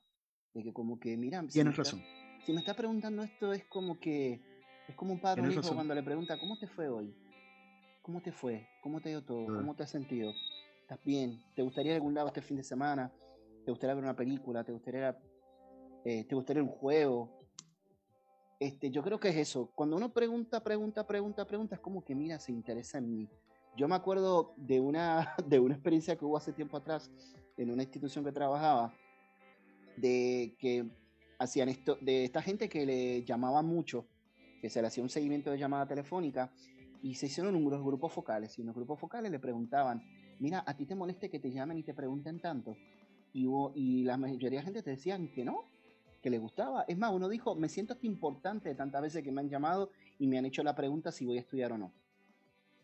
de 0.55 0.63
que 0.63 0.73
como 0.73 0.99
que, 0.99 1.17
mira, 1.17 1.45
tienes 1.47 1.77
razón. 1.77 2.03
si 2.45 2.53
me 2.53 2.61
está 2.61 2.75
preguntando 2.75 3.23
esto 3.23 3.53
es 3.53 3.65
como 3.67 3.99
que, 3.99 4.41
es 4.89 4.95
como 4.95 5.13
un 5.13 5.21
padre 5.21 5.47
o 5.47 5.51
hijo 5.51 5.75
cuando 5.75 5.95
le 5.95 6.03
pregunta, 6.03 6.39
¿cómo 6.39 6.59
te 6.59 6.67
fue 6.67 6.89
hoy? 6.89 7.15
¿Cómo 8.03 8.23
te 8.23 8.33
fue? 8.33 8.67
¿Cómo 8.83 9.01
te 9.01 9.11
dio 9.11 9.23
todo? 9.23 9.47
Ah. 9.51 9.57
¿Cómo 9.57 9.75
te 9.75 9.83
has 9.83 9.91
sentido? 9.91 10.33
¿Estás 10.81 11.05
bien? 11.05 11.43
¿Te 11.55 11.63
gustaría 11.63 11.93
ir 11.93 11.95
a 11.95 11.97
algún 11.97 12.15
lado 12.15 12.29
este 12.29 12.41
fin 12.41 12.57
de 12.57 12.63
semana? 12.63 13.13
¿Te 13.65 13.71
gustaría 13.71 13.95
ver 13.95 14.05
una 14.05 14.17
película? 14.17 14.65
¿Te 14.65 14.73
gustaría, 14.73 15.19
eh, 16.05 16.25
¿te 16.25 16.35
gustaría 16.35 16.63
un 16.63 16.71
juego? 16.71 17.39
Este, 18.59 18.91
yo 18.91 19.03
creo 19.03 19.21
que 19.21 19.29
es 19.29 19.37
eso. 19.37 19.71
Cuando 19.75 19.97
uno 19.97 20.13
pregunta, 20.13 20.63
pregunta, 20.63 21.07
pregunta, 21.07 21.47
pregunta, 21.47 21.75
es 21.75 21.81
como 21.81 22.03
que, 22.03 22.15
mira, 22.15 22.41
se 22.41 22.51
interesa 22.51 22.99
en 22.99 23.13
mí. 23.13 23.29
Yo 23.77 23.87
me 23.87 23.95
acuerdo 23.95 24.55
de 24.57 24.81
una, 24.81 25.35
de 25.47 25.61
una 25.61 25.75
experiencia 25.75 26.17
que 26.17 26.25
hubo 26.25 26.37
hace 26.37 26.53
tiempo 26.53 26.77
atrás 26.77 27.11
en 27.57 27.71
una 27.71 27.83
institución 27.83 28.25
que 28.25 28.33
trabajaba, 28.33 28.95
de 30.01 30.55
que 30.59 30.87
hacían 31.39 31.69
esto, 31.69 31.99
de 32.01 32.25
esta 32.25 32.43
gente 32.43 32.69
que 32.69 32.85
le 32.85 33.25
llamaba 33.25 33.63
mucho, 33.63 34.07
que 34.61 34.71
se 34.71 34.81
le 34.81 34.89
hacía 34.89 35.03
un 35.03 35.09
seguimiento 35.09 35.51
de 35.51 35.59
llamada 35.59 35.87
telefónica 35.87 36.53
y 37.03 37.15
se 37.15 37.27
hicieron 37.27 37.55
unos 37.55 37.83
grupos 37.83 38.13
focales 38.13 38.59
y 38.59 38.63
en 38.63 38.67
los 38.67 38.77
grupos 38.77 38.99
focales 38.99 39.31
le 39.31 39.39
preguntaban, 39.39 40.03
mira, 40.41 40.65
¿a 40.67 40.77
ti 40.77 40.85
te 40.85 40.95
moleste 40.95 41.31
que 41.31 41.39
te 41.39 41.51
llamen 41.51 41.79
y 41.79 41.83
te 41.83 41.95
pregunten 41.95 42.41
tanto? 42.41 42.77
Y, 43.33 43.47
y 43.75 44.05
la 44.05 44.17
mayoría 44.17 44.59
de 44.59 44.65
gente 44.65 44.83
te 44.83 44.91
decían 44.91 45.29
que 45.29 45.45
no, 45.45 45.65
que 46.23 46.31
le 46.31 46.39
gustaba. 46.39 46.85
Es 46.89 46.99
más, 46.99 47.13
uno 47.13 47.29
dijo, 47.29 47.55
me 47.55 47.69
siento 47.69 47.93
hasta 47.93 48.07
importante 48.07 48.69
de 48.69 48.75
tantas 48.75 49.03
veces 49.03 49.23
que 49.23 49.31
me 49.31 49.41
han 49.41 49.49
llamado 49.49 49.91
y 50.19 50.27
me 50.27 50.39
han 50.39 50.47
hecho 50.47 50.63
la 50.63 50.75
pregunta 50.75 51.13
si 51.13 51.25
voy 51.25 51.37
a 51.37 51.41
estudiar 51.41 51.73
o 51.73 51.79
no. 51.79 51.93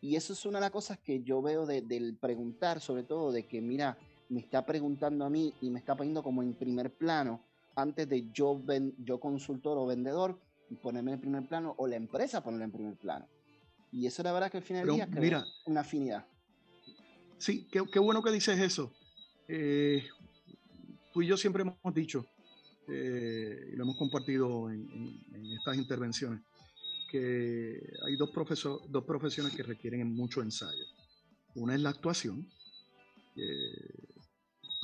Y 0.01 0.15
eso 0.15 0.33
es 0.33 0.45
una 0.45 0.59
de 0.59 0.65
las 0.65 0.71
cosas 0.71 0.99
que 0.99 1.23
yo 1.23 1.41
veo 1.41 1.65
del 1.65 2.15
preguntar, 2.15 2.79
sobre 2.79 3.03
todo 3.03 3.31
de 3.31 3.47
que, 3.47 3.59
mira, 3.61 3.97
me 4.29 4.39
está 4.39 4.65
preguntando 4.65 5.25
a 5.25 5.29
mí 5.29 5.53
y 5.61 5.69
me 5.69 5.79
está 5.79 5.95
poniendo 5.95 6.23
como 6.23 6.41
en 6.41 6.53
primer 6.53 6.93
plano 6.93 7.41
antes 7.75 8.07
de 8.07 8.29
yo, 8.31 8.61
yo 8.99 9.19
consultor 9.19 9.77
o 9.77 9.85
vendedor 9.85 10.39
ponerme 10.81 11.13
en 11.13 11.19
primer 11.19 11.47
plano 11.47 11.75
o 11.77 11.87
la 11.87 11.95
empresa 11.95 12.43
ponerme 12.43 12.65
en 12.65 12.71
primer 12.71 12.95
plano. 12.95 13.27
Y 13.91 14.07
eso 14.07 14.23
la 14.23 14.31
verdad 14.31 14.51
que 14.51 14.57
al 14.57 14.63
final 14.63 14.85
del 14.85 14.95
día 14.95 15.05
mira, 15.07 15.45
una 15.65 15.81
afinidad. 15.81 16.25
Sí, 17.37 17.67
qué, 17.71 17.83
qué 17.91 17.99
bueno 17.99 18.23
que 18.23 18.31
dices 18.31 18.59
eso. 18.59 18.91
Eh, 19.47 20.03
tú 21.13 21.21
y 21.21 21.27
yo 21.27 21.37
siempre 21.37 21.61
hemos 21.61 21.93
dicho 21.93 22.25
eh, 22.87 23.69
y 23.71 23.75
lo 23.75 23.83
hemos 23.83 23.97
compartido 23.97 24.69
en, 24.69 25.21
estas 25.57 25.77
intervenciones, 25.77 26.41
que 27.09 27.79
hay 28.05 28.15
dos, 28.15 28.29
dos 28.89 29.03
profesiones 29.05 29.55
que 29.55 29.63
requieren 29.63 30.13
mucho 30.13 30.41
ensayo. 30.41 30.83
Una 31.55 31.75
es 31.75 31.81
la 31.81 31.89
actuación. 31.89 32.47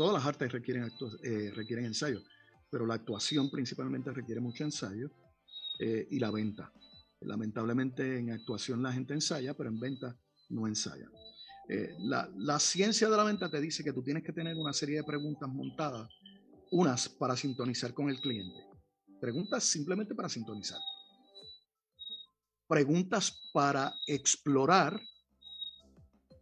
Todas 0.02 0.16
las 0.16 0.26
artes 0.26 0.52
requieren, 0.52 0.92
eh, 1.22 1.52
requieren 1.54 1.86
ensayo, 1.86 2.24
pero 2.72 2.88
la 2.88 2.96
actuación 2.96 3.52
principalmente 3.52 4.12
requiere 4.12 4.42
mucho 4.42 4.64
ensayo 4.64 5.12
eh, 5.78 6.08
y 6.10 6.18
la 6.18 6.32
venta. 6.32 6.74
Lamentablemente 7.20 8.18
en 8.18 8.32
actuación 8.32 8.82
la 8.82 8.92
gente 8.92 9.14
ensaya, 9.14 9.54
pero 9.54 9.70
en 9.70 9.80
venta 9.80 10.18
no 10.50 10.66
ensaya. 10.66 11.08
Eh, 11.70 11.94
la, 12.00 12.28
la, 12.36 12.58
ciencia 12.58 13.12
de 13.12 13.16
la 13.16 13.24
venta 13.24 13.48
te 13.48 13.62
dice 13.62 13.84
que 13.84 13.94
tú 13.94 14.02
tienes 14.02 14.24
que 14.24 14.34
tener 14.34 14.58
una 14.58 14.74
serie 14.74 14.96
de 14.96 15.04
preguntas 15.04 15.48
montadas, 15.48 16.10
unas 16.72 17.08
para 17.08 17.36
sintonizar 17.36 17.94
con 17.94 18.10
el 18.10 18.20
cliente, 18.20 18.58
preguntas 19.20 19.66
simplemente 19.66 20.16
para 20.16 20.30
sintonizar, 20.30 20.80
preguntas 22.68 23.40
para 23.54 23.94
explorar, 24.08 25.00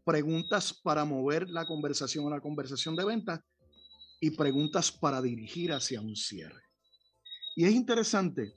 preguntas 0.03 0.73
para 0.73 1.05
mover 1.05 1.49
la 1.49 1.65
conversación 1.65 2.27
a 2.27 2.35
la 2.35 2.41
conversación 2.41 2.95
de 2.95 3.05
venta 3.05 3.43
y 4.19 4.31
preguntas 4.31 4.91
para 4.91 5.21
dirigir 5.21 5.71
hacia 5.71 6.01
un 6.01 6.15
cierre. 6.15 6.61
Y 7.55 7.65
es 7.65 7.73
interesante 7.73 8.53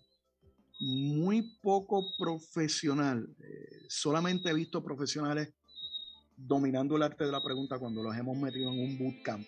muy 0.80 1.58
poco 1.62 2.04
profesional. 2.18 3.28
Eh, 3.40 3.86
solamente 3.88 4.50
he 4.50 4.54
visto 4.54 4.82
profesionales 4.82 5.52
dominando 6.36 6.96
el 6.96 7.02
arte 7.02 7.24
de 7.24 7.32
la 7.32 7.42
pregunta 7.42 7.78
cuando 7.78 8.02
los 8.02 8.16
hemos 8.16 8.36
metido 8.36 8.72
en 8.72 8.80
un 8.80 8.98
bootcamp 8.98 9.46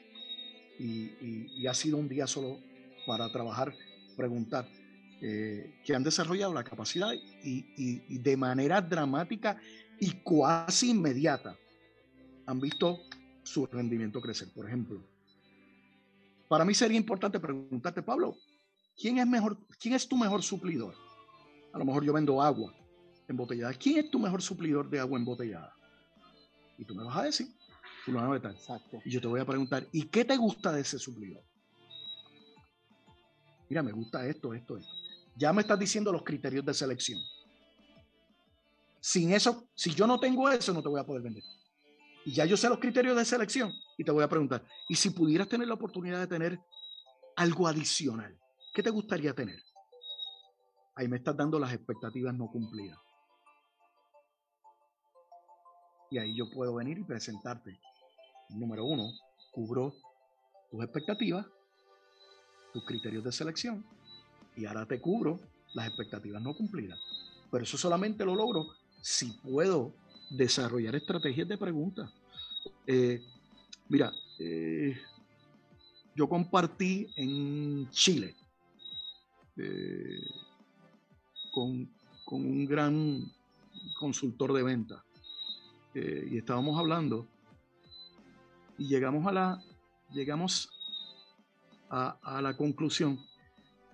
y, 0.78 1.48
y, 1.56 1.66
ha 1.66 1.74
sido 1.74 1.96
un 1.96 2.08
día 2.08 2.26
solo 2.26 2.58
para 3.06 3.30
trabajar, 3.30 3.74
preguntar, 4.16 4.68
eh, 5.20 5.80
que 5.84 5.94
han 5.94 6.02
desarrollado 6.02 6.52
la 6.52 6.64
capacidad 6.64 7.12
y, 7.12 7.64
y, 7.76 8.18
de 8.18 8.36
manera 8.36 8.82
dramática 8.82 9.56
y 9.98 10.10
cuasi 10.22 10.90
inmediata 10.90 11.56
han 12.46 12.60
visto 12.60 13.00
su 13.42 13.66
rendimiento 13.66 14.20
crecer. 14.20 14.48
Por 14.54 14.66
ejemplo, 14.66 15.00
para 16.48 16.64
mí 16.64 16.74
sería 16.74 16.96
importante 16.96 17.40
preguntarte, 17.40 18.02
Pablo, 18.02 18.36
¿quién 18.96 19.18
es, 19.18 19.26
mejor, 19.26 19.58
quién 19.78 19.94
es 19.94 20.08
tu 20.08 20.16
mejor 20.16 20.42
suplidor? 20.42 20.94
A 21.72 21.78
lo 21.78 21.84
mejor 21.84 22.04
yo 22.04 22.12
vendo 22.12 22.40
agua 22.40 22.72
embotellada. 23.28 23.72
¿Quién 23.74 23.98
es 23.98 24.10
tu 24.10 24.18
mejor 24.18 24.42
suplidor 24.42 24.88
de 24.88 25.00
agua 25.00 25.18
embotellada? 25.18 25.74
Y 26.78 26.84
tú 26.84 26.94
me 26.94 27.04
vas 27.04 27.16
a 27.16 27.22
decir, 27.24 27.48
tú 28.04 28.12
lo 28.12 28.20
vas 28.20 28.44
a 28.44 28.50
Exacto. 28.50 29.00
Y 29.04 29.10
yo 29.10 29.20
te 29.20 29.26
voy 29.26 29.40
a 29.40 29.44
preguntar, 29.44 29.86
¿y 29.92 30.04
qué 30.04 30.24
te 30.24 30.36
gusta 30.36 30.72
de 30.72 30.82
ese 30.82 30.98
suplidor? 30.98 31.42
Mira, 33.68 33.82
me 33.82 33.92
gusta 33.92 34.26
esto, 34.26 34.52
esto, 34.52 34.76
esto. 34.76 34.92
Ya 35.36 35.52
me 35.52 35.62
estás 35.62 35.78
diciendo 35.78 36.12
los 36.12 36.22
criterios 36.22 36.64
de 36.64 36.74
selección. 36.74 37.20
Sin 39.00 39.32
eso, 39.32 39.68
si 39.74 39.90
yo 39.94 40.06
no 40.06 40.18
tengo 40.18 40.48
eso, 40.48 40.72
no 40.72 40.82
te 40.82 40.88
voy 40.88 41.00
a 41.00 41.04
poder 41.04 41.22
vender. 41.22 41.42
Y 42.24 42.32
ya 42.32 42.44
yo 42.44 42.56
sé 42.56 42.68
los 42.68 42.78
criterios 42.78 43.16
de 43.16 43.24
selección 43.24 43.72
y 43.98 44.04
te 44.04 44.10
voy 44.10 44.24
a 44.24 44.28
preguntar, 44.28 44.64
¿y 44.88 44.94
si 44.94 45.10
pudieras 45.10 45.48
tener 45.48 45.68
la 45.68 45.74
oportunidad 45.74 46.20
de 46.20 46.26
tener 46.26 46.58
algo 47.36 47.68
adicional? 47.68 48.38
¿Qué 48.74 48.82
te 48.82 48.90
gustaría 48.90 49.34
tener? 49.34 49.60
ahí 50.96 51.08
me 51.08 51.16
estás 51.16 51.36
dando 51.36 51.58
las 51.58 51.72
expectativas 51.72 52.34
no 52.34 52.48
cumplidas. 52.48 52.98
Y 56.10 56.18
ahí 56.18 56.36
yo 56.36 56.48
puedo 56.50 56.74
venir 56.74 56.98
y 56.98 57.04
presentarte. 57.04 57.80
Número 58.50 58.84
uno, 58.84 59.10
cubro 59.50 59.94
tus 60.70 60.84
expectativas, 60.84 61.46
tus 62.72 62.84
criterios 62.84 63.24
de 63.24 63.32
selección, 63.32 63.84
y 64.56 64.66
ahora 64.66 64.86
te 64.86 65.00
cubro 65.00 65.40
las 65.74 65.88
expectativas 65.88 66.40
no 66.42 66.54
cumplidas. 66.54 66.98
Pero 67.50 67.64
eso 67.64 67.76
solamente 67.76 68.24
lo 68.24 68.34
logro 68.36 68.66
si 69.00 69.32
puedo 69.32 69.92
desarrollar 70.30 70.94
estrategias 70.94 71.48
de 71.48 71.58
preguntas. 71.58 72.10
Eh, 72.86 73.22
mira, 73.88 74.12
eh, 74.38 74.96
yo 76.14 76.28
compartí 76.28 77.08
en 77.16 77.88
Chile 77.90 78.34
eh, 79.56 80.26
con, 81.52 81.88
un 82.26 82.64
gran 82.66 83.32
consultor 83.98 84.52
de 84.52 84.62
venta 84.64 85.04
y 85.94 86.36
estábamos 86.36 86.76
hablando 86.76 87.28
y 88.76 88.88
llegamos 88.88 89.24
a 89.28 89.32
la, 89.32 89.62
llegamos 90.10 90.68
a 91.88 92.40
la 92.42 92.56
conclusión 92.56 93.20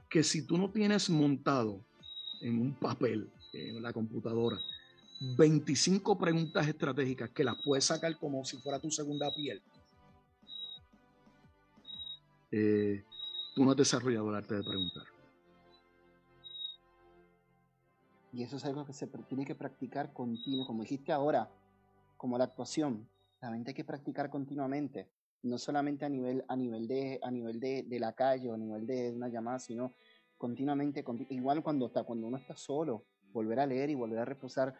que 0.08 0.24
si 0.24 0.46
tú 0.46 0.56
no 0.56 0.70
tienes 0.70 1.10
montado 1.10 1.84
en 2.40 2.58
un 2.58 2.74
papel, 2.74 3.30
en 3.52 3.82
la 3.82 3.92
computadora, 3.92 4.58
25 5.20 6.18
preguntas 6.18 6.66
estratégicas 6.66 7.28
que 7.30 7.44
las 7.44 7.56
puedes 7.62 7.84
sacar 7.84 8.16
como 8.18 8.44
si 8.44 8.56
fuera 8.56 8.78
tu 8.78 8.90
segunda 8.90 9.30
piel, 9.34 9.62
eh, 12.50 13.04
tú 13.54 13.64
no 13.64 13.72
has 13.72 13.76
desarrollado 13.76 14.30
el 14.30 14.36
arte 14.36 14.54
de 14.54 14.62
preguntar. 14.62 15.04
Y 18.32 18.42
eso 18.44 18.56
es 18.56 18.64
algo 18.64 18.86
que 18.86 18.92
se 18.92 19.06
tiene 19.28 19.44
que 19.44 19.54
practicar 19.54 20.12
continuo, 20.12 20.66
como 20.66 20.82
dijiste 20.82 21.12
ahora, 21.12 21.50
como 22.16 22.38
la 22.38 22.44
actuación. 22.44 23.08
La 23.40 23.50
mente 23.50 23.70
hay 23.70 23.74
que 23.74 23.84
practicar 23.84 24.30
continuamente, 24.30 25.10
no 25.42 25.58
solamente 25.58 26.04
a 26.04 26.08
nivel, 26.08 26.44
a 26.48 26.56
nivel, 26.56 26.86
de, 26.86 27.18
a 27.22 27.30
nivel 27.30 27.60
de, 27.60 27.82
de 27.82 28.00
la 28.00 28.12
calle 28.12 28.48
o 28.50 28.54
a 28.54 28.58
nivel 28.58 28.86
de 28.86 29.12
una 29.12 29.28
llamada, 29.28 29.58
sino 29.58 29.94
continuamente, 30.38 31.04
igual 31.28 31.62
cuando, 31.62 31.86
está, 31.86 32.04
cuando 32.04 32.26
uno 32.26 32.38
está 32.38 32.56
solo, 32.56 33.04
volver 33.32 33.60
a 33.60 33.66
leer 33.66 33.90
y 33.90 33.94
volver 33.94 34.20
a 34.20 34.24
reposar. 34.24 34.74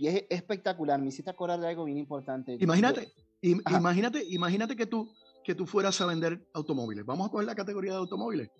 Y 0.00 0.08
es 0.08 0.24
espectacular, 0.30 1.00
me 1.00 1.08
hiciste 1.08 1.30
acordar 1.30 1.60
de 1.60 1.68
algo 1.68 1.84
bien 1.84 1.98
importante. 1.98 2.56
Imagínate, 2.58 3.12
imagínate, 3.42 4.24
imagínate 4.30 4.74
que 4.74 4.86
tú, 4.86 5.12
que 5.44 5.54
tú 5.54 5.66
fueras 5.66 6.00
a 6.00 6.06
vender 6.06 6.48
automóviles. 6.54 7.04
Vamos 7.04 7.28
a 7.28 7.30
coger 7.30 7.46
la 7.46 7.54
categoría 7.54 7.92
de 7.92 7.98
automóviles. 7.98 8.50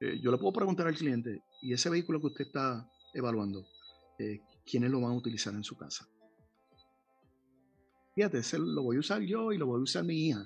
Eh, 0.00 0.18
yo 0.20 0.32
le 0.32 0.38
puedo 0.38 0.52
preguntar 0.52 0.88
al 0.88 0.96
cliente, 0.96 1.42
¿y 1.62 1.72
ese 1.72 1.88
vehículo 1.88 2.20
que 2.20 2.26
usted 2.26 2.46
está 2.46 2.86
evaluando 3.14 3.64
eh, 4.18 4.40
quiénes 4.68 4.90
lo 4.90 5.00
van 5.00 5.12
a 5.12 5.16
utilizar 5.16 5.54
en 5.54 5.64
su 5.64 5.76
casa. 5.76 6.08
Fíjate, 8.14 8.38
ese 8.38 8.58
lo 8.58 8.82
voy 8.82 8.96
a 8.96 9.00
usar 9.00 9.22
yo 9.22 9.52
y 9.52 9.58
lo 9.58 9.66
voy 9.66 9.80
a 9.80 9.82
usar 9.82 10.04
mi 10.04 10.28
hija. 10.28 10.44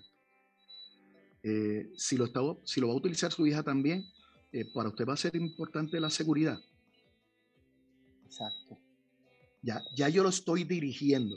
Eh, 1.42 1.90
si, 1.96 2.16
lo 2.16 2.26
está, 2.26 2.40
si 2.64 2.80
lo 2.80 2.88
va 2.88 2.92
a 2.92 2.96
utilizar 2.96 3.32
su 3.32 3.46
hija 3.46 3.62
también, 3.62 4.04
eh, 4.52 4.66
para 4.72 4.90
usted 4.90 5.06
va 5.06 5.14
a 5.14 5.16
ser 5.16 5.34
importante 5.36 5.98
la 5.98 6.10
seguridad. 6.10 6.58
Exacto. 8.26 8.78
Ya, 9.62 9.80
ya 9.96 10.08
yo 10.08 10.22
lo 10.22 10.28
estoy 10.28 10.64
dirigiendo. 10.64 11.36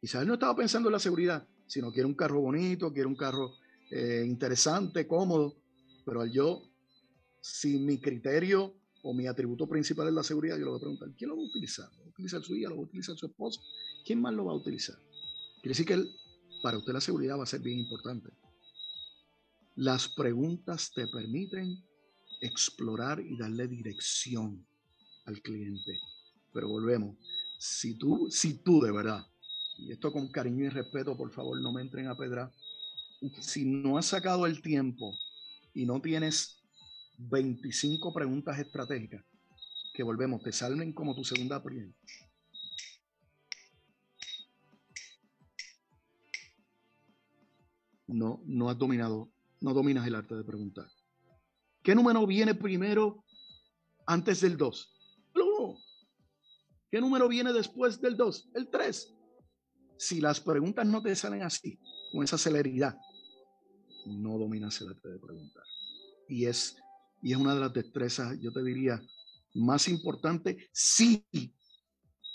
Quizás 0.00 0.26
no 0.26 0.34
estaba 0.34 0.56
pensando 0.56 0.88
en 0.88 0.92
la 0.92 0.98
seguridad, 0.98 1.48
sino 1.66 1.92
quiere 1.92 2.06
un 2.06 2.14
carro 2.14 2.40
bonito, 2.40 2.92
quiere 2.92 3.06
un 3.06 3.16
carro 3.16 3.54
interesante, 4.24 5.06
cómodo, 5.06 5.56
pero 6.04 6.20
al 6.20 6.32
yo, 6.32 6.62
si 7.40 7.78
mi 7.78 7.98
criterio 8.00 8.74
o 9.02 9.14
mi 9.14 9.26
atributo 9.26 9.68
principal 9.68 10.08
es 10.08 10.14
la 10.14 10.24
seguridad, 10.24 10.56
yo 10.56 10.64
le 10.64 10.70
voy 10.70 10.78
a 10.78 10.80
preguntar, 10.80 11.08
¿quién 11.16 11.30
lo 11.30 11.36
va 11.36 11.42
a 11.42 11.46
utilizar? 11.46 11.88
¿Lo 11.92 12.00
va 12.00 12.06
a 12.06 12.08
utilizar 12.08 12.42
su 12.42 12.56
hija? 12.56 12.70
¿Lo 12.70 12.76
va 12.76 12.82
a 12.82 12.86
utilizar 12.86 13.16
su 13.16 13.26
esposo? 13.26 13.60
¿Quién 14.04 14.20
más 14.20 14.34
lo 14.34 14.46
va 14.46 14.52
a 14.52 14.56
utilizar? 14.56 14.96
Quiere 15.62 15.68
decir 15.68 15.86
que 15.86 16.02
para 16.62 16.78
usted 16.78 16.92
la 16.92 17.00
seguridad 17.00 17.38
va 17.38 17.44
a 17.44 17.46
ser 17.46 17.60
bien 17.60 17.78
importante. 17.78 18.30
Las 19.76 20.08
preguntas 20.08 20.90
te 20.94 21.06
permiten 21.06 21.84
explorar 22.40 23.20
y 23.20 23.36
darle 23.36 23.68
dirección 23.68 24.66
al 25.26 25.40
cliente. 25.40 25.98
Pero 26.54 26.68
volvemos, 26.68 27.16
si 27.58 27.98
tú, 27.98 28.28
si 28.30 28.62
tú 28.62 28.80
de 28.80 28.92
verdad, 28.92 29.26
y 29.76 29.90
esto 29.90 30.12
con 30.12 30.28
cariño 30.28 30.64
y 30.64 30.68
respeto, 30.68 31.16
por 31.16 31.32
favor, 31.32 31.60
no 31.60 31.72
me 31.72 31.82
entren 31.82 32.06
a 32.06 32.16
pedra, 32.16 32.50
si 33.40 33.64
no 33.64 33.98
has 33.98 34.06
sacado 34.06 34.46
el 34.46 34.62
tiempo 34.62 35.12
y 35.74 35.84
no 35.84 36.00
tienes 36.00 36.62
25 37.18 38.14
preguntas 38.14 38.56
estratégicas 38.58 39.24
que 39.94 40.04
volvemos, 40.04 40.42
te 40.42 40.52
salen 40.52 40.92
como 40.92 41.14
tu 41.14 41.24
segunda 41.24 41.60
prioridad. 41.60 41.94
No, 48.06 48.42
no 48.46 48.70
has 48.70 48.78
dominado, 48.78 49.28
no 49.60 49.74
dominas 49.74 50.06
el 50.06 50.14
arte 50.14 50.36
de 50.36 50.44
preguntar. 50.44 50.86
¿Qué 51.82 51.96
número 51.96 52.24
viene 52.28 52.54
primero 52.54 53.24
antes 54.06 54.40
del 54.40 54.56
2? 54.56 54.93
El 56.94 57.00
1. 57.00 57.00
¿Qué 57.00 57.00
número 57.00 57.28
viene 57.28 57.52
después 57.52 58.00
del 58.00 58.16
2? 58.16 58.50
El 58.54 58.68
3. 58.68 59.14
Si 59.96 60.20
las 60.20 60.40
preguntas 60.40 60.86
no 60.86 61.02
te 61.02 61.14
salen 61.16 61.42
así, 61.42 61.78
con 62.12 62.22
esa 62.22 62.38
celeridad, 62.38 62.96
no 64.06 64.38
dominas 64.38 64.80
el 64.80 64.88
arte 64.88 65.08
de 65.08 65.18
preguntar. 65.18 65.64
Y 66.28 66.46
es 66.46 66.76
y 67.24 67.32
es 67.32 67.38
una 67.38 67.54
de 67.54 67.60
las 67.60 67.72
destrezas, 67.72 68.38
yo 68.38 68.52
te 68.52 68.62
diría, 68.62 69.00
más 69.54 69.88
importantes 69.88 70.56
si 70.72 71.24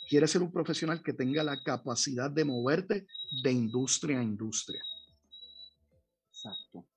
quieres 0.09 0.31
ser 0.31 0.41
un 0.41 0.51
profesional 0.51 1.03
que 1.03 1.13
tenga 1.13 1.43
la 1.43 1.61
capacidad 1.61 2.31
de 2.31 2.43
moverte 2.43 3.05
de 3.43 3.51
industria 3.51 4.19
a 4.19 4.23
industria. 4.23 4.81
Exacto. 6.31 6.87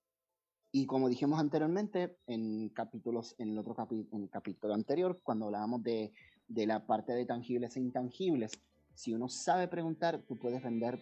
Y 0.72 0.86
como 0.86 1.10
dijimos 1.10 1.38
anteriormente, 1.38 2.16
en 2.26 2.70
capítulos, 2.70 3.34
en 3.36 3.50
el 3.50 3.58
otro 3.58 3.76
en 3.90 4.22
el 4.22 4.30
capítulo 4.30 4.72
anterior, 4.72 5.20
cuando 5.22 5.44
hablábamos 5.44 5.82
de, 5.82 6.14
de 6.52 6.66
la 6.66 6.86
parte 6.86 7.12
de 7.12 7.24
tangibles 7.24 7.76
e 7.76 7.80
intangibles, 7.80 8.52
si 8.94 9.12
uno 9.12 9.28
sabe 9.28 9.68
preguntar, 9.68 10.22
tú 10.28 10.36
puedes 10.36 10.62
vender 10.62 10.98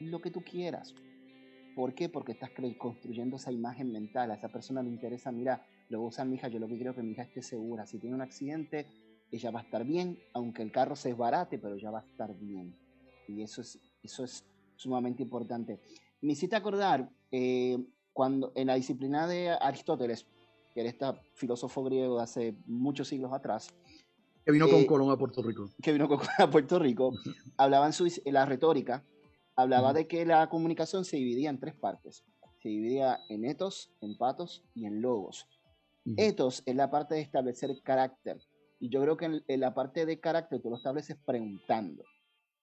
lo 0.00 0.20
que 0.20 0.30
tú 0.30 0.42
quieras. 0.42 0.94
¿Por 1.74 1.94
qué? 1.94 2.08
Porque 2.08 2.32
estás 2.32 2.50
construyendo 2.76 3.36
esa 3.36 3.52
imagen 3.52 3.92
mental. 3.92 4.30
A 4.30 4.34
esa 4.34 4.48
persona 4.48 4.82
le 4.82 4.90
interesa, 4.90 5.30
mira, 5.30 5.64
lo 5.88 5.98
voy 5.98 6.06
a 6.06 6.08
usar 6.08 6.26
mi 6.26 6.36
hija, 6.36 6.48
yo 6.48 6.58
lo 6.58 6.68
que 6.68 6.74
quiero 6.74 6.90
es 6.90 6.96
que 6.96 7.02
mi 7.02 7.12
hija 7.12 7.22
esté 7.22 7.42
segura. 7.42 7.86
Si 7.86 7.98
tiene 7.98 8.16
un 8.16 8.22
accidente, 8.22 8.86
ella 9.30 9.50
va 9.50 9.60
a 9.60 9.62
estar 9.62 9.84
bien, 9.84 10.18
aunque 10.32 10.62
el 10.62 10.72
carro 10.72 10.96
se 10.96 11.10
desbarate, 11.10 11.58
pero 11.58 11.76
ella 11.76 11.90
va 11.90 12.00
a 12.00 12.04
estar 12.04 12.34
bien. 12.36 12.76
Y 13.28 13.42
eso 13.42 13.60
es, 13.60 13.78
eso 14.02 14.24
es 14.24 14.44
sumamente 14.76 15.22
importante. 15.22 15.80
Me 16.20 16.32
hiciste 16.32 16.56
acordar, 16.56 17.08
eh, 17.30 17.78
cuando 18.12 18.52
en 18.56 18.66
la 18.66 18.74
disciplina 18.74 19.28
de 19.28 19.50
Aristóteles, 19.50 20.26
que 20.74 20.80
era 20.80 20.88
este 20.88 21.06
filósofo 21.34 21.84
griego 21.84 22.16
de 22.16 22.22
hace 22.24 22.56
muchos 22.66 23.08
siglos 23.08 23.32
atrás, 23.32 23.72
que 24.48 24.52
vino 24.52 24.70
con 24.70 24.80
eh, 24.80 24.86
Colón 24.86 25.10
a 25.10 25.18
Puerto 25.18 25.42
Rico. 25.42 25.68
Que 25.82 25.92
vino 25.92 26.08
con 26.08 26.16
Colón 26.16 26.34
a 26.38 26.50
Puerto 26.50 26.78
Rico. 26.78 27.12
hablaba 27.58 27.84
en, 27.84 27.92
su, 27.92 28.10
la 28.24 28.46
retórica, 28.46 29.04
hablaba 29.54 29.92
de 29.92 30.08
que 30.08 30.24
la 30.24 30.48
comunicación 30.48 31.04
se 31.04 31.18
dividía 31.18 31.50
en 31.50 31.60
tres 31.60 31.74
partes. 31.74 32.24
Se 32.62 32.70
dividía 32.70 33.20
en 33.28 33.44
etos, 33.44 33.92
en 34.00 34.16
patos 34.16 34.64
y 34.74 34.86
en 34.86 35.02
logos. 35.02 35.46
Etos 36.16 36.62
es 36.64 36.74
la 36.74 36.90
parte 36.90 37.16
de 37.16 37.20
establecer 37.20 37.70
carácter. 37.84 38.40
Y 38.80 38.88
yo 38.88 39.02
creo 39.02 39.18
que 39.18 39.42
en, 39.46 39.60
la 39.60 39.74
parte 39.74 40.06
de 40.06 40.18
carácter 40.18 40.62
tú 40.62 40.70
lo 40.70 40.76
estableces 40.76 41.18
preguntando. 41.26 42.02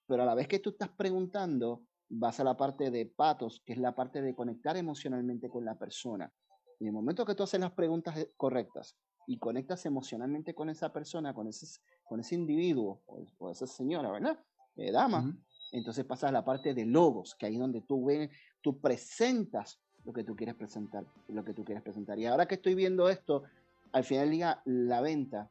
Pero 0.08 0.24
a 0.24 0.26
la 0.26 0.34
vez 0.34 0.48
que 0.48 0.58
tú 0.58 0.72
estás 0.72 0.90
preguntando, 0.90 1.84
vas 2.10 2.40
a 2.40 2.44
la 2.44 2.58
parte 2.58 2.90
de 2.90 3.06
patos, 3.06 3.62
que 3.64 3.74
es 3.74 3.80
la 3.80 3.94
parte 3.94 4.24
de 4.24 4.34
conectar 4.34 4.76
emocionalmente 4.76 5.50
con 5.50 5.64
la 5.64 5.78
persona. 5.78 6.34
En 6.80 6.88
el 6.88 6.94
momento 6.94 7.26
que 7.26 7.36
tú 7.36 7.44
haces 7.44 7.60
las 7.60 7.74
preguntas 7.74 8.18
eh, 8.18 8.32
correctas 8.36 8.98
y 9.28 9.38
conectas 9.38 9.86
emocionalmente 9.86 10.54
con 10.54 10.70
esa 10.70 10.92
persona, 10.94 11.34
con 11.34 11.48
ese, 11.48 11.80
con 12.04 12.20
ese 12.20 12.36
individuo 12.36 13.02
o, 13.06 13.52
esa 13.52 13.68
señora, 13.68 14.12
¿verdad? 14.12 14.40
Eh, 14.76 14.92
dama, 14.92 15.36
entonces 15.72 16.06
pasas 16.06 16.30
a 16.30 16.34
la 16.34 16.46
parte 16.46 16.74
de 16.74 16.86
logos, 16.86 17.36
que 17.36 17.46
ahí 17.46 17.56
es 17.56 17.60
donde 17.60 17.82
tú, 17.82 18.06
ves, 18.06 18.30
tú 18.62 18.80
presentas 18.80 19.80
lo 20.06 20.14
que 20.14 20.24
tú 20.24 20.36
quieres 20.36 20.56
presentar, 20.56 21.06
lo 21.28 21.44
que 21.44 21.54
tú 21.54 21.66
quieres 21.66 21.84
presentar. 21.84 22.20
Y 22.20 22.26
ahora 22.26 22.48
que 22.48 22.56
estoy 22.56 22.76
viendo 22.76 23.10
esto, 23.10 23.44
al 23.92 24.04
final 24.04 24.26
del 24.26 24.32
día, 24.32 24.62
la 24.66 25.02
venta, 25.02 25.50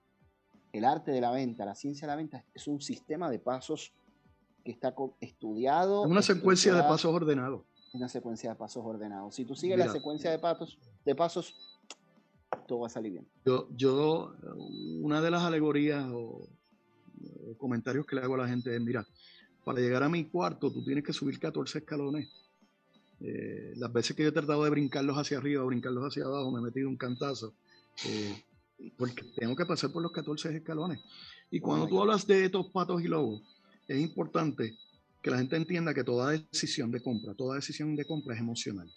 el 0.73 0.85
arte 0.85 1.11
de 1.11 1.21
la 1.21 1.31
venta, 1.31 1.65
la 1.65 1.75
ciencia 1.75 2.07
de 2.07 2.13
la 2.13 2.17
venta, 2.17 2.45
es 2.55 2.69
un 2.69 2.81
sistema 2.81 3.31
de 3.31 3.39
pasos 3.39 3.93
que 4.65 4.71
está 4.71 4.95
estudiado. 5.21 6.05
Es 6.05 6.11
una 6.11 6.23
secuencia 6.23 6.75
de 6.75 6.83
pasos 6.83 7.13
ordenados. 7.13 7.63
Una 7.93 8.09
secuencia 8.09 8.51
de 8.51 8.57
pasos 8.57 8.85
ordenados. 8.85 9.35
Si 9.35 9.45
tú 9.45 9.55
sigues 9.55 9.79
la 9.79 9.89
secuencia 9.89 10.31
de 10.31 10.39
pasos, 10.39 10.79
de 11.05 11.15
pasos, 11.15 11.55
todo 12.67 12.81
va 12.81 12.87
a 12.87 12.91
salir 12.91 13.13
bien. 13.13 13.27
Yo, 13.45 13.69
yo 13.77 14.35
una 15.01 15.21
de 15.21 15.31
las 15.31 15.43
alegorías 15.43 16.07
o, 16.13 16.49
comentarios 17.59 18.07
que 18.07 18.17
le 18.17 18.23
hago 18.23 18.35
a 18.35 18.39
la 18.39 18.49
gente 18.49 18.75
es, 18.75 18.81
mira, 18.81 19.07
para 19.65 19.81
llegar 19.81 20.03
a 20.03 20.09
mi 20.09 20.25
cuarto 20.25 20.71
tú 20.71 20.85
tienes 20.85 21.05
que 21.05 21.13
subir 21.13 21.39
14 21.39 21.79
escalones. 21.79 22.29
Eh, 23.21 23.73
las 23.77 23.93
veces 23.93 24.17
que 24.17 24.23
yo 24.23 24.29
he 24.29 24.33
tratado 24.33 24.65
de 24.65 24.71
brincarlos 24.71 25.17
hacia 25.17 25.39
arriba 25.39 25.63
o 25.63 25.67
brincarlos 25.67 26.05
hacia 26.05 26.25
abajo, 26.25 26.51
me 26.51 26.61
he 26.61 26.63
metido 26.63 26.89
un 26.89 26.97
cantazo. 26.97 27.55
Eh, 28.07 28.43
porque 28.97 29.23
tengo 29.37 29.55
que 29.57 29.65
pasar 29.65 29.91
por 29.91 30.03
los 30.03 30.13
14 30.13 30.57
escalones. 30.57 31.01
Y 31.51 31.61
cuando 31.61 31.87
tú 31.87 32.01
hablas 32.01 32.27
de 32.27 32.45
estos 32.45 32.67
patos 32.71 33.03
y 33.03 33.09
lobos, 33.09 33.43
es 33.87 34.01
importante 34.01 34.77
que 35.23 35.31
la 35.31 35.39
gente 35.39 35.57
entienda 35.57 35.95
que 35.95 36.05
toda 36.05 36.33
decisión 36.33 36.91
de 36.91 37.01
compra, 37.01 37.35
toda 37.35 37.57
decisión 37.57 37.97
de 37.97 38.05
compra 38.05 38.35
es 38.35 38.41
emocional. 38.41 38.91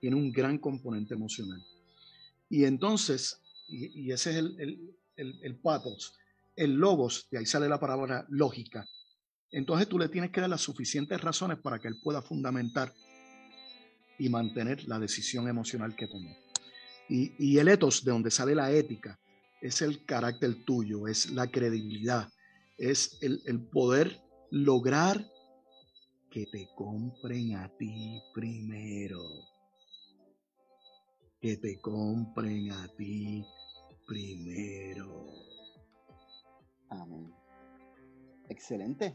Tiene 0.00 0.16
un 0.16 0.30
gran 0.30 0.58
componente 0.58 1.14
emocional. 1.14 1.60
Y 2.52 2.66
entonces, 2.66 3.40
y, 3.66 4.12
ese 4.12 4.32
es 4.32 4.36
el, 4.36 4.94
el, 5.16 5.56
patos, 5.56 6.12
el 6.54 6.74
logos, 6.74 7.26
de 7.30 7.38
ahí 7.38 7.46
sale 7.46 7.66
la 7.66 7.80
palabra 7.80 8.26
lógica. 8.28 8.86
Entonces 9.50 9.88
tú 9.88 9.98
le 9.98 10.10
tienes 10.10 10.32
que 10.32 10.42
dar 10.42 10.50
las 10.50 10.60
suficientes 10.60 11.18
razones 11.22 11.56
para 11.60 11.78
que 11.78 11.88
él 11.88 11.94
pueda 12.02 12.20
fundamentar 12.20 12.92
y 14.18 14.28
mantener 14.28 14.86
la 14.86 14.98
decisión 14.98 15.48
emocional 15.48 15.96
que 15.96 16.08
tomó. 16.08 16.28
Y, 17.08 17.32
y 17.38 17.56
el 17.56 17.68
etos, 17.68 18.04
de 18.04 18.10
donde 18.10 18.30
sale 18.30 18.54
la 18.54 18.70
ética, 18.70 19.18
es 19.62 19.80
el 19.80 20.04
carácter 20.04 20.62
tuyo, 20.66 21.08
es 21.08 21.30
la 21.30 21.50
credibilidad, 21.50 22.28
es 22.76 23.16
el, 23.22 23.40
el 23.46 23.62
poder 23.62 24.20
lograr 24.50 25.26
que 26.30 26.44
te 26.52 26.68
compren 26.76 27.56
a 27.56 27.74
ti 27.78 28.20
primero 28.34 29.51
que 31.42 31.56
te 31.56 31.80
compren 31.80 32.70
a 32.70 32.86
ti 32.96 33.44
primero. 34.06 35.26
Amén. 36.88 37.34
Excelente. 38.48 39.12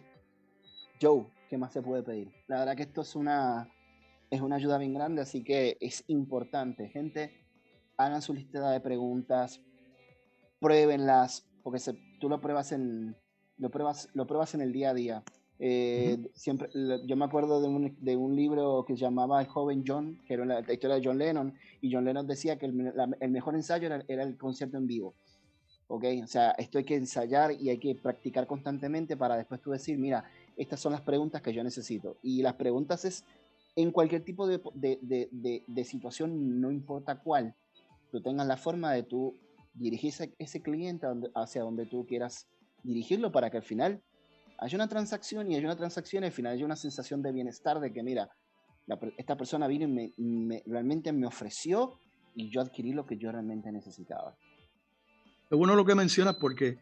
Joe, 1.01 1.25
¿qué 1.49 1.57
más 1.57 1.71
se 1.71 1.81
puede 1.81 2.03
pedir? 2.03 2.33
La 2.47 2.59
verdad 2.59 2.75
que 2.75 2.83
esto 2.83 3.01
es 3.01 3.15
una, 3.15 3.71
es 4.29 4.41
una 4.41 4.57
ayuda 4.57 4.77
bien 4.77 4.93
grande, 4.93 5.21
así 5.21 5.41
que 5.41 5.77
es 5.79 6.03
importante. 6.07 6.89
Gente, 6.89 7.45
hagan 7.95 8.21
su 8.21 8.33
lista 8.33 8.71
de 8.71 8.81
preguntas, 8.81 9.61
pruébenlas, 10.59 11.47
porque 11.63 11.79
tú 12.19 12.27
lo 12.27 12.41
pruebas 12.41 12.73
en, 12.73 13.15
lo 13.55 13.71
pruebas, 13.71 14.09
lo 14.13 14.27
pruebas 14.27 14.53
en 14.53 14.61
el 14.61 14.73
día 14.73 14.89
a 14.89 14.93
día. 14.93 15.23
Eh, 15.59 16.19
siempre, 16.35 16.69
yo 17.05 17.15
me 17.15 17.25
acuerdo 17.25 17.59
de 17.61 17.67
un, 17.67 17.97
de 17.99 18.15
un, 18.15 18.35
libro 18.35 18.85
que 18.85 18.93
se 18.93 19.01
llamaba 19.01 19.41
El 19.41 19.47
joven 19.47 19.83
John, 19.85 20.19
que 20.27 20.35
era 20.35 20.45
la, 20.45 20.59
historia 20.59 20.97
de 20.97 21.01
John 21.03 21.17
Lennon, 21.17 21.53
y 21.81 21.91
John 21.91 22.05
Lennon 22.05 22.27
decía 22.27 22.57
que 22.57 22.67
el, 22.67 22.93
el 23.19 23.31
mejor 23.31 23.55
ensayo 23.55 23.87
era, 23.87 24.03
era, 24.07 24.23
el 24.23 24.37
concierto 24.37 24.77
en 24.77 24.87
vivo. 24.87 25.15
¿Ok? 25.87 26.03
O 26.23 26.27
sea, 26.27 26.51
esto 26.51 26.77
hay 26.77 26.83
que 26.83 26.95
ensayar 26.95 27.53
y 27.53 27.69
hay 27.69 27.77
que 27.77 27.95
practicar 27.95 28.45
constantemente 28.45 29.15
para 29.15 29.37
después 29.37 29.61
tú 29.61 29.71
decir, 29.71 29.97
mira, 29.97 30.25
estas 30.57 30.79
son 30.79 30.91
las 30.91 31.01
preguntas 31.01 31.41
que 31.41 31.53
yo 31.53 31.63
necesito. 31.63 32.17
Y 32.21 32.41
las 32.41 32.53
preguntas 32.53 33.05
es 33.05 33.23
en 33.75 33.91
cualquier 33.91 34.23
tipo 34.23 34.47
de, 34.47 34.59
de, 34.73 35.29
de, 35.31 35.63
de 35.65 35.83
situación, 35.85 36.59
no 36.59 36.71
importa 36.71 37.19
cuál, 37.19 37.55
tú 38.11 38.21
tengas 38.21 38.47
la 38.47 38.57
forma 38.57 38.91
de 38.91 39.03
tú 39.03 39.35
dirigir 39.73 40.09
ese, 40.09 40.33
ese 40.39 40.61
cliente 40.61 41.07
hacia 41.35 41.61
donde 41.61 41.85
tú 41.85 42.05
quieras 42.05 42.47
dirigirlo 42.83 43.31
para 43.31 43.49
que 43.49 43.57
al 43.57 43.63
final 43.63 44.01
hay 44.59 44.75
una 44.75 44.87
transacción 44.87 45.51
y 45.51 45.55
hay 45.55 45.63
una 45.63 45.75
transacción 45.75 46.23
y 46.23 46.27
al 46.27 46.33
final 46.33 46.53
hay 46.53 46.63
una 46.63 46.75
sensación 46.75 47.21
de 47.21 47.31
bienestar 47.31 47.79
de 47.79 47.93
que, 47.93 48.01
mira, 48.01 48.29
esta 49.17 49.37
persona 49.37 49.67
vino 49.67 49.85
y 49.85 50.23
me, 50.23 50.63
realmente 50.65 51.11
me 51.11 51.27
ofreció 51.27 51.99
y 52.35 52.49
yo 52.49 52.61
adquirí 52.61 52.93
lo 52.93 53.05
que 53.05 53.17
yo 53.17 53.31
realmente 53.31 53.71
necesitaba. 53.71 54.35
Es 55.49 55.57
bueno 55.57 55.75
lo 55.75 55.85
que 55.85 55.95
mencionas 55.95 56.37
porque 56.37 56.79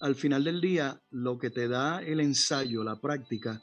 al 0.00 0.16
final 0.16 0.44
del 0.44 0.60
día 0.60 1.00
lo 1.10 1.38
que 1.38 1.50
te 1.50 1.68
da 1.68 2.02
el 2.02 2.20
ensayo, 2.20 2.82
la 2.82 3.00
práctica, 3.00 3.62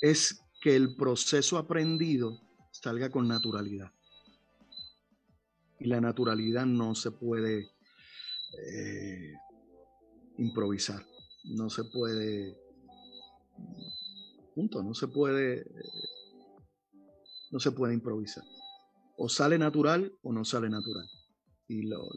es 0.00 0.42
que 0.60 0.74
el 0.74 0.96
proceso 0.96 1.58
aprendido 1.58 2.40
salga 2.70 3.10
con 3.10 3.28
naturalidad. 3.28 3.92
Y 5.78 5.86
la 5.86 6.00
naturalidad 6.00 6.66
no 6.66 6.94
se 6.94 7.10
puede 7.10 7.70
eh, 8.58 9.34
improvisar, 10.38 11.04
no 11.44 11.70
se 11.70 11.84
puede 11.84 12.69
Punto, 14.54 14.82
no 14.82 14.94
se 14.94 15.08
puede, 15.08 15.64
no 17.50 17.60
se 17.60 17.72
puede 17.72 17.94
improvisar. 17.94 18.44
O 19.16 19.28
sale 19.28 19.58
natural 19.58 20.12
o 20.22 20.32
no 20.32 20.44
sale 20.44 20.68
natural. 20.68 21.06
Y 21.68 21.82
lo, 21.82 22.08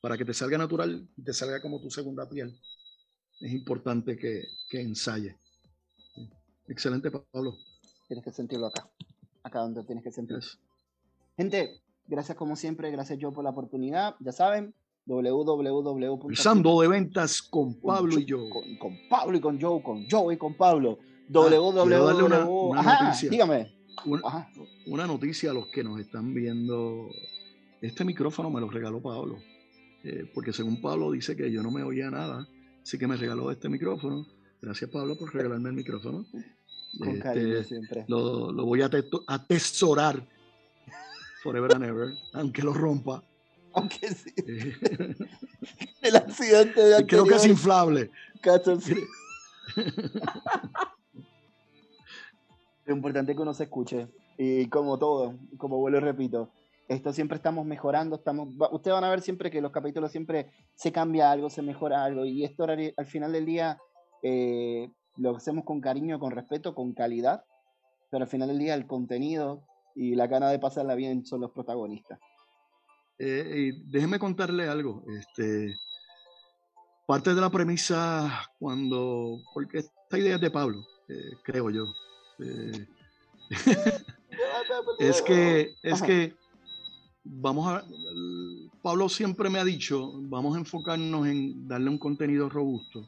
para 0.00 0.16
que 0.16 0.24
te 0.24 0.34
salga 0.34 0.56
natural 0.56 1.08
te 1.22 1.32
salga 1.32 1.60
como 1.60 1.80
tu 1.80 1.90
segunda 1.90 2.28
piel, 2.28 2.58
es 3.40 3.52
importante 3.52 4.16
que, 4.16 4.42
que 4.68 4.80
ensaye. 4.80 5.36
Excelente, 6.68 7.10
Pablo. 7.10 7.56
Tienes 8.06 8.24
que 8.24 8.32
sentirlo 8.32 8.66
acá, 8.66 8.88
acá 9.42 9.60
donde 9.60 9.84
tienes 9.84 10.04
que 10.04 10.12
sentirlo. 10.12 10.42
Gente, 11.36 11.80
gracias 12.06 12.36
como 12.36 12.56
siempre, 12.56 12.90
gracias 12.90 13.18
yo 13.18 13.32
por 13.32 13.44
la 13.44 13.50
oportunidad. 13.50 14.14
Ya 14.20 14.32
saben, 14.32 14.74
www. 15.06 16.26
Pensando 16.26 16.80
de 16.80 16.88
ventas 16.88 17.42
con 17.42 17.80
Pablo 17.80 18.18
y 18.18 18.24
yo. 18.24 18.48
Con, 18.78 18.96
Pablo 19.08 19.36
y 19.36 19.40
con 19.40 19.60
Joe, 19.60 19.82
con 19.82 20.06
Joe 20.08 20.34
y 20.34 20.38
con 20.38 20.54
Pablo. 20.54 20.98
Www. 21.30 22.70
Una, 22.70 23.02
noticia, 23.02 23.30
dígame. 23.30 23.72
Una, 24.86 25.06
noticia 25.06 25.50
a 25.50 25.54
los 25.54 25.68
que 25.68 25.84
nos 25.84 26.00
están 26.00 26.34
viendo. 26.34 27.08
Este 27.80 28.04
micrófono 28.04 28.50
me 28.50 28.60
lo 28.60 28.68
regaló 28.68 29.00
Pablo. 29.00 29.38
Eh, 30.02 30.30
porque 30.34 30.52
según 30.52 30.80
Pablo 30.80 31.10
dice 31.12 31.36
que 31.36 31.50
yo 31.50 31.62
no 31.62 31.70
me 31.70 31.82
oía 31.82 32.10
nada. 32.10 32.48
Así 32.82 32.98
que 32.98 33.06
me 33.06 33.16
regaló 33.16 33.50
este 33.50 33.68
micrófono. 33.68 34.26
Gracias 34.60 34.90
Pablo 34.90 35.16
por 35.16 35.32
regalarme 35.32 35.68
el 35.70 35.76
micrófono. 35.76 36.26
Con 36.98 37.08
este, 37.08 37.64
siempre. 37.64 38.04
Lo, 38.08 38.50
lo 38.50 38.64
voy 38.64 38.82
a 38.82 38.90
atesorar 39.28 40.26
forever 41.42 41.74
and 41.74 41.84
ever, 41.84 42.14
aunque 42.32 42.62
lo 42.62 42.72
rompa. 42.72 43.22
Aunque 43.72 44.08
sí. 44.08 44.34
el 46.02 46.16
accidente 46.16 46.80
de 46.80 47.06
Creo 47.06 47.24
que 47.24 47.36
es 47.36 47.46
inflable. 47.46 48.10
Lo 52.90 52.96
importante 52.96 53.30
es 53.30 53.36
que 53.36 53.42
uno 53.42 53.54
se 53.54 53.62
escuche. 53.64 54.08
Y 54.36 54.66
como 54.66 54.98
todo, 54.98 55.36
como 55.58 55.78
vuelvo 55.78 55.98
y 55.98 56.00
repito, 56.00 56.50
esto 56.88 57.12
siempre 57.12 57.36
estamos 57.36 57.64
mejorando, 57.64 58.16
estamos, 58.16 58.48
ustedes 58.72 58.94
van 58.96 59.04
a 59.04 59.10
ver 59.10 59.20
siempre 59.20 59.48
que 59.48 59.60
los 59.60 59.70
capítulos 59.70 60.10
siempre 60.10 60.50
se 60.74 60.90
cambia 60.90 61.30
algo, 61.30 61.50
se 61.50 61.62
mejora 61.62 62.02
algo, 62.02 62.24
y 62.24 62.42
esto 62.42 62.64
al 62.64 63.06
final 63.06 63.30
del 63.30 63.46
día 63.46 63.78
eh, 64.24 64.90
lo 65.18 65.36
hacemos 65.36 65.64
con 65.64 65.80
cariño, 65.80 66.18
con 66.18 66.32
respeto, 66.32 66.74
con 66.74 66.92
calidad, 66.92 67.44
pero 68.10 68.24
al 68.24 68.28
final 68.28 68.48
del 68.48 68.58
día 68.58 68.74
el 68.74 68.88
contenido 68.88 69.62
y 69.94 70.16
la 70.16 70.26
gana 70.26 70.50
de 70.50 70.58
pasarla 70.58 70.96
bien 70.96 71.24
son 71.24 71.42
los 71.42 71.52
protagonistas. 71.52 72.18
Eh, 73.20 73.70
déjeme 73.84 74.18
contarle 74.18 74.66
algo. 74.68 75.04
Este, 75.16 75.76
parte 77.06 77.36
de 77.36 77.40
la 77.40 77.50
premisa 77.50 78.50
cuando, 78.58 79.38
porque 79.54 79.78
esta 79.78 80.18
idea 80.18 80.34
es 80.34 80.40
de 80.40 80.50
Pablo, 80.50 80.80
eh, 81.08 81.36
creo 81.44 81.70
yo. 81.70 81.84
Eh, 82.42 82.86
es 84.98 85.22
que, 85.22 85.74
es 85.82 86.02
que 86.02 86.34
vamos 87.24 87.68
a, 87.68 87.84
Pablo 88.82 89.08
siempre 89.08 89.50
me 89.50 89.58
ha 89.58 89.64
dicho, 89.64 90.12
vamos 90.22 90.56
a 90.56 90.60
enfocarnos 90.60 91.26
en 91.26 91.68
darle 91.68 91.90
un 91.90 91.98
contenido 91.98 92.48
robusto, 92.48 93.06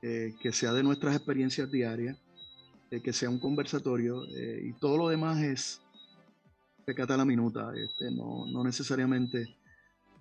que 0.00 0.52
sea 0.52 0.72
de 0.72 0.82
nuestras 0.82 1.14
experiencias 1.14 1.70
diarias, 1.70 2.18
que 2.90 3.12
sea 3.12 3.30
un 3.30 3.38
conversatorio 3.38 4.24
y 4.24 4.72
todo 4.74 4.96
lo 4.96 5.08
demás 5.08 5.40
es 5.40 5.82
pecata 6.84 7.16
la 7.16 7.24
minuta, 7.24 7.72
este, 7.76 8.10
no, 8.10 8.46
no 8.46 8.64
necesariamente. 8.64 9.56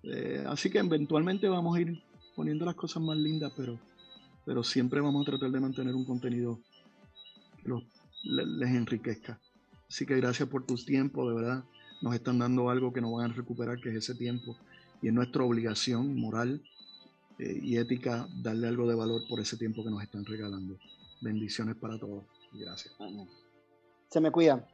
Eh, 0.04 0.44
así 0.48 0.70
que 0.70 0.80
eventualmente 0.80 1.48
vamos 1.48 1.76
a 1.76 1.82
ir 1.82 2.02
poniendo 2.36 2.66
las 2.66 2.76
cosas 2.76 3.04
más 3.04 3.18
lindas, 3.18 3.52
pero, 3.56 3.80
pero 4.46 4.64
siempre 4.64 5.02
vamos 5.02 5.24
a 5.24 5.32
tratar 5.32 5.52
de 5.52 5.60
mantener 5.60 5.96
un 5.96 6.06
contenido 6.06 6.60
que 7.64 7.70
les 8.24 8.70
enriquezca. 8.70 9.40
Así 9.88 10.06
que 10.06 10.16
gracias 10.16 10.48
por 10.48 10.66
tus 10.66 10.86
tiempos, 10.86 11.28
de 11.28 11.36
verdad. 11.36 11.64
Nos 12.02 12.16
están 12.16 12.40
dando 12.40 12.70
algo 12.70 12.94
que 12.94 13.02
nos 13.02 13.12
van 13.14 13.32
a 13.32 13.34
recuperar, 13.34 13.80
que 13.80 13.90
es 13.90 13.96
ese 13.96 14.16
tiempo. 14.16 14.56
Y 15.02 15.08
es 15.08 15.14
nuestra 15.14 15.44
obligación 15.44 16.16
moral 16.16 16.64
eh, 17.40 17.60
y 17.62 17.78
ética 17.78 18.28
darle 18.42 18.68
algo 18.68 18.88
de 18.88 18.96
valor 18.96 19.22
por 19.28 19.40
ese 19.40 19.58
tiempo 19.58 19.84
que 19.84 19.90
nos 19.90 20.02
están 20.02 20.26
regalando. 20.26 20.78
Bendiciones 21.22 21.76
para 21.76 21.98
todos. 22.00 22.24
Gracias. 22.54 22.96
Se 24.10 24.20
me 24.20 24.32
cuidan. 24.32 24.66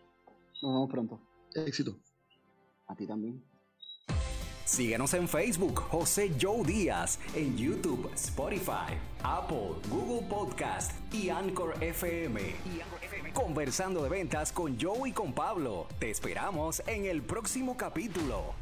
Nos 0.62 0.74
vemos 0.74 0.90
pronto. 0.90 1.22
Éxito. 1.54 1.98
A 2.88 2.96
ti 2.96 3.06
también. 3.06 3.44
Síguenos 4.66 5.14
en 5.14 5.30
Facebook, 5.30 5.80
José 5.80 6.36
Joe 6.40 6.62
Díaz, 6.66 7.20
en 7.34 7.58
YouTube, 7.58 8.12
Spotify, 8.16 9.00
Apple, 9.24 9.76
Google 9.90 10.28
Podcast 10.28 10.92
y 11.14 11.30
Anchor 11.30 11.82
FM. 11.82 12.42
Conversando 13.38 14.02
de 14.02 14.10
ventas 14.10 14.52
con 14.52 14.82
Joe 14.82 15.10
y 15.10 15.12
con 15.12 15.32
Pablo. 15.32 15.86
Te 16.00 16.10
esperamos 16.10 16.82
en 16.88 17.06
el 17.06 17.22
próximo 17.22 17.78
capítulo. 17.78 18.56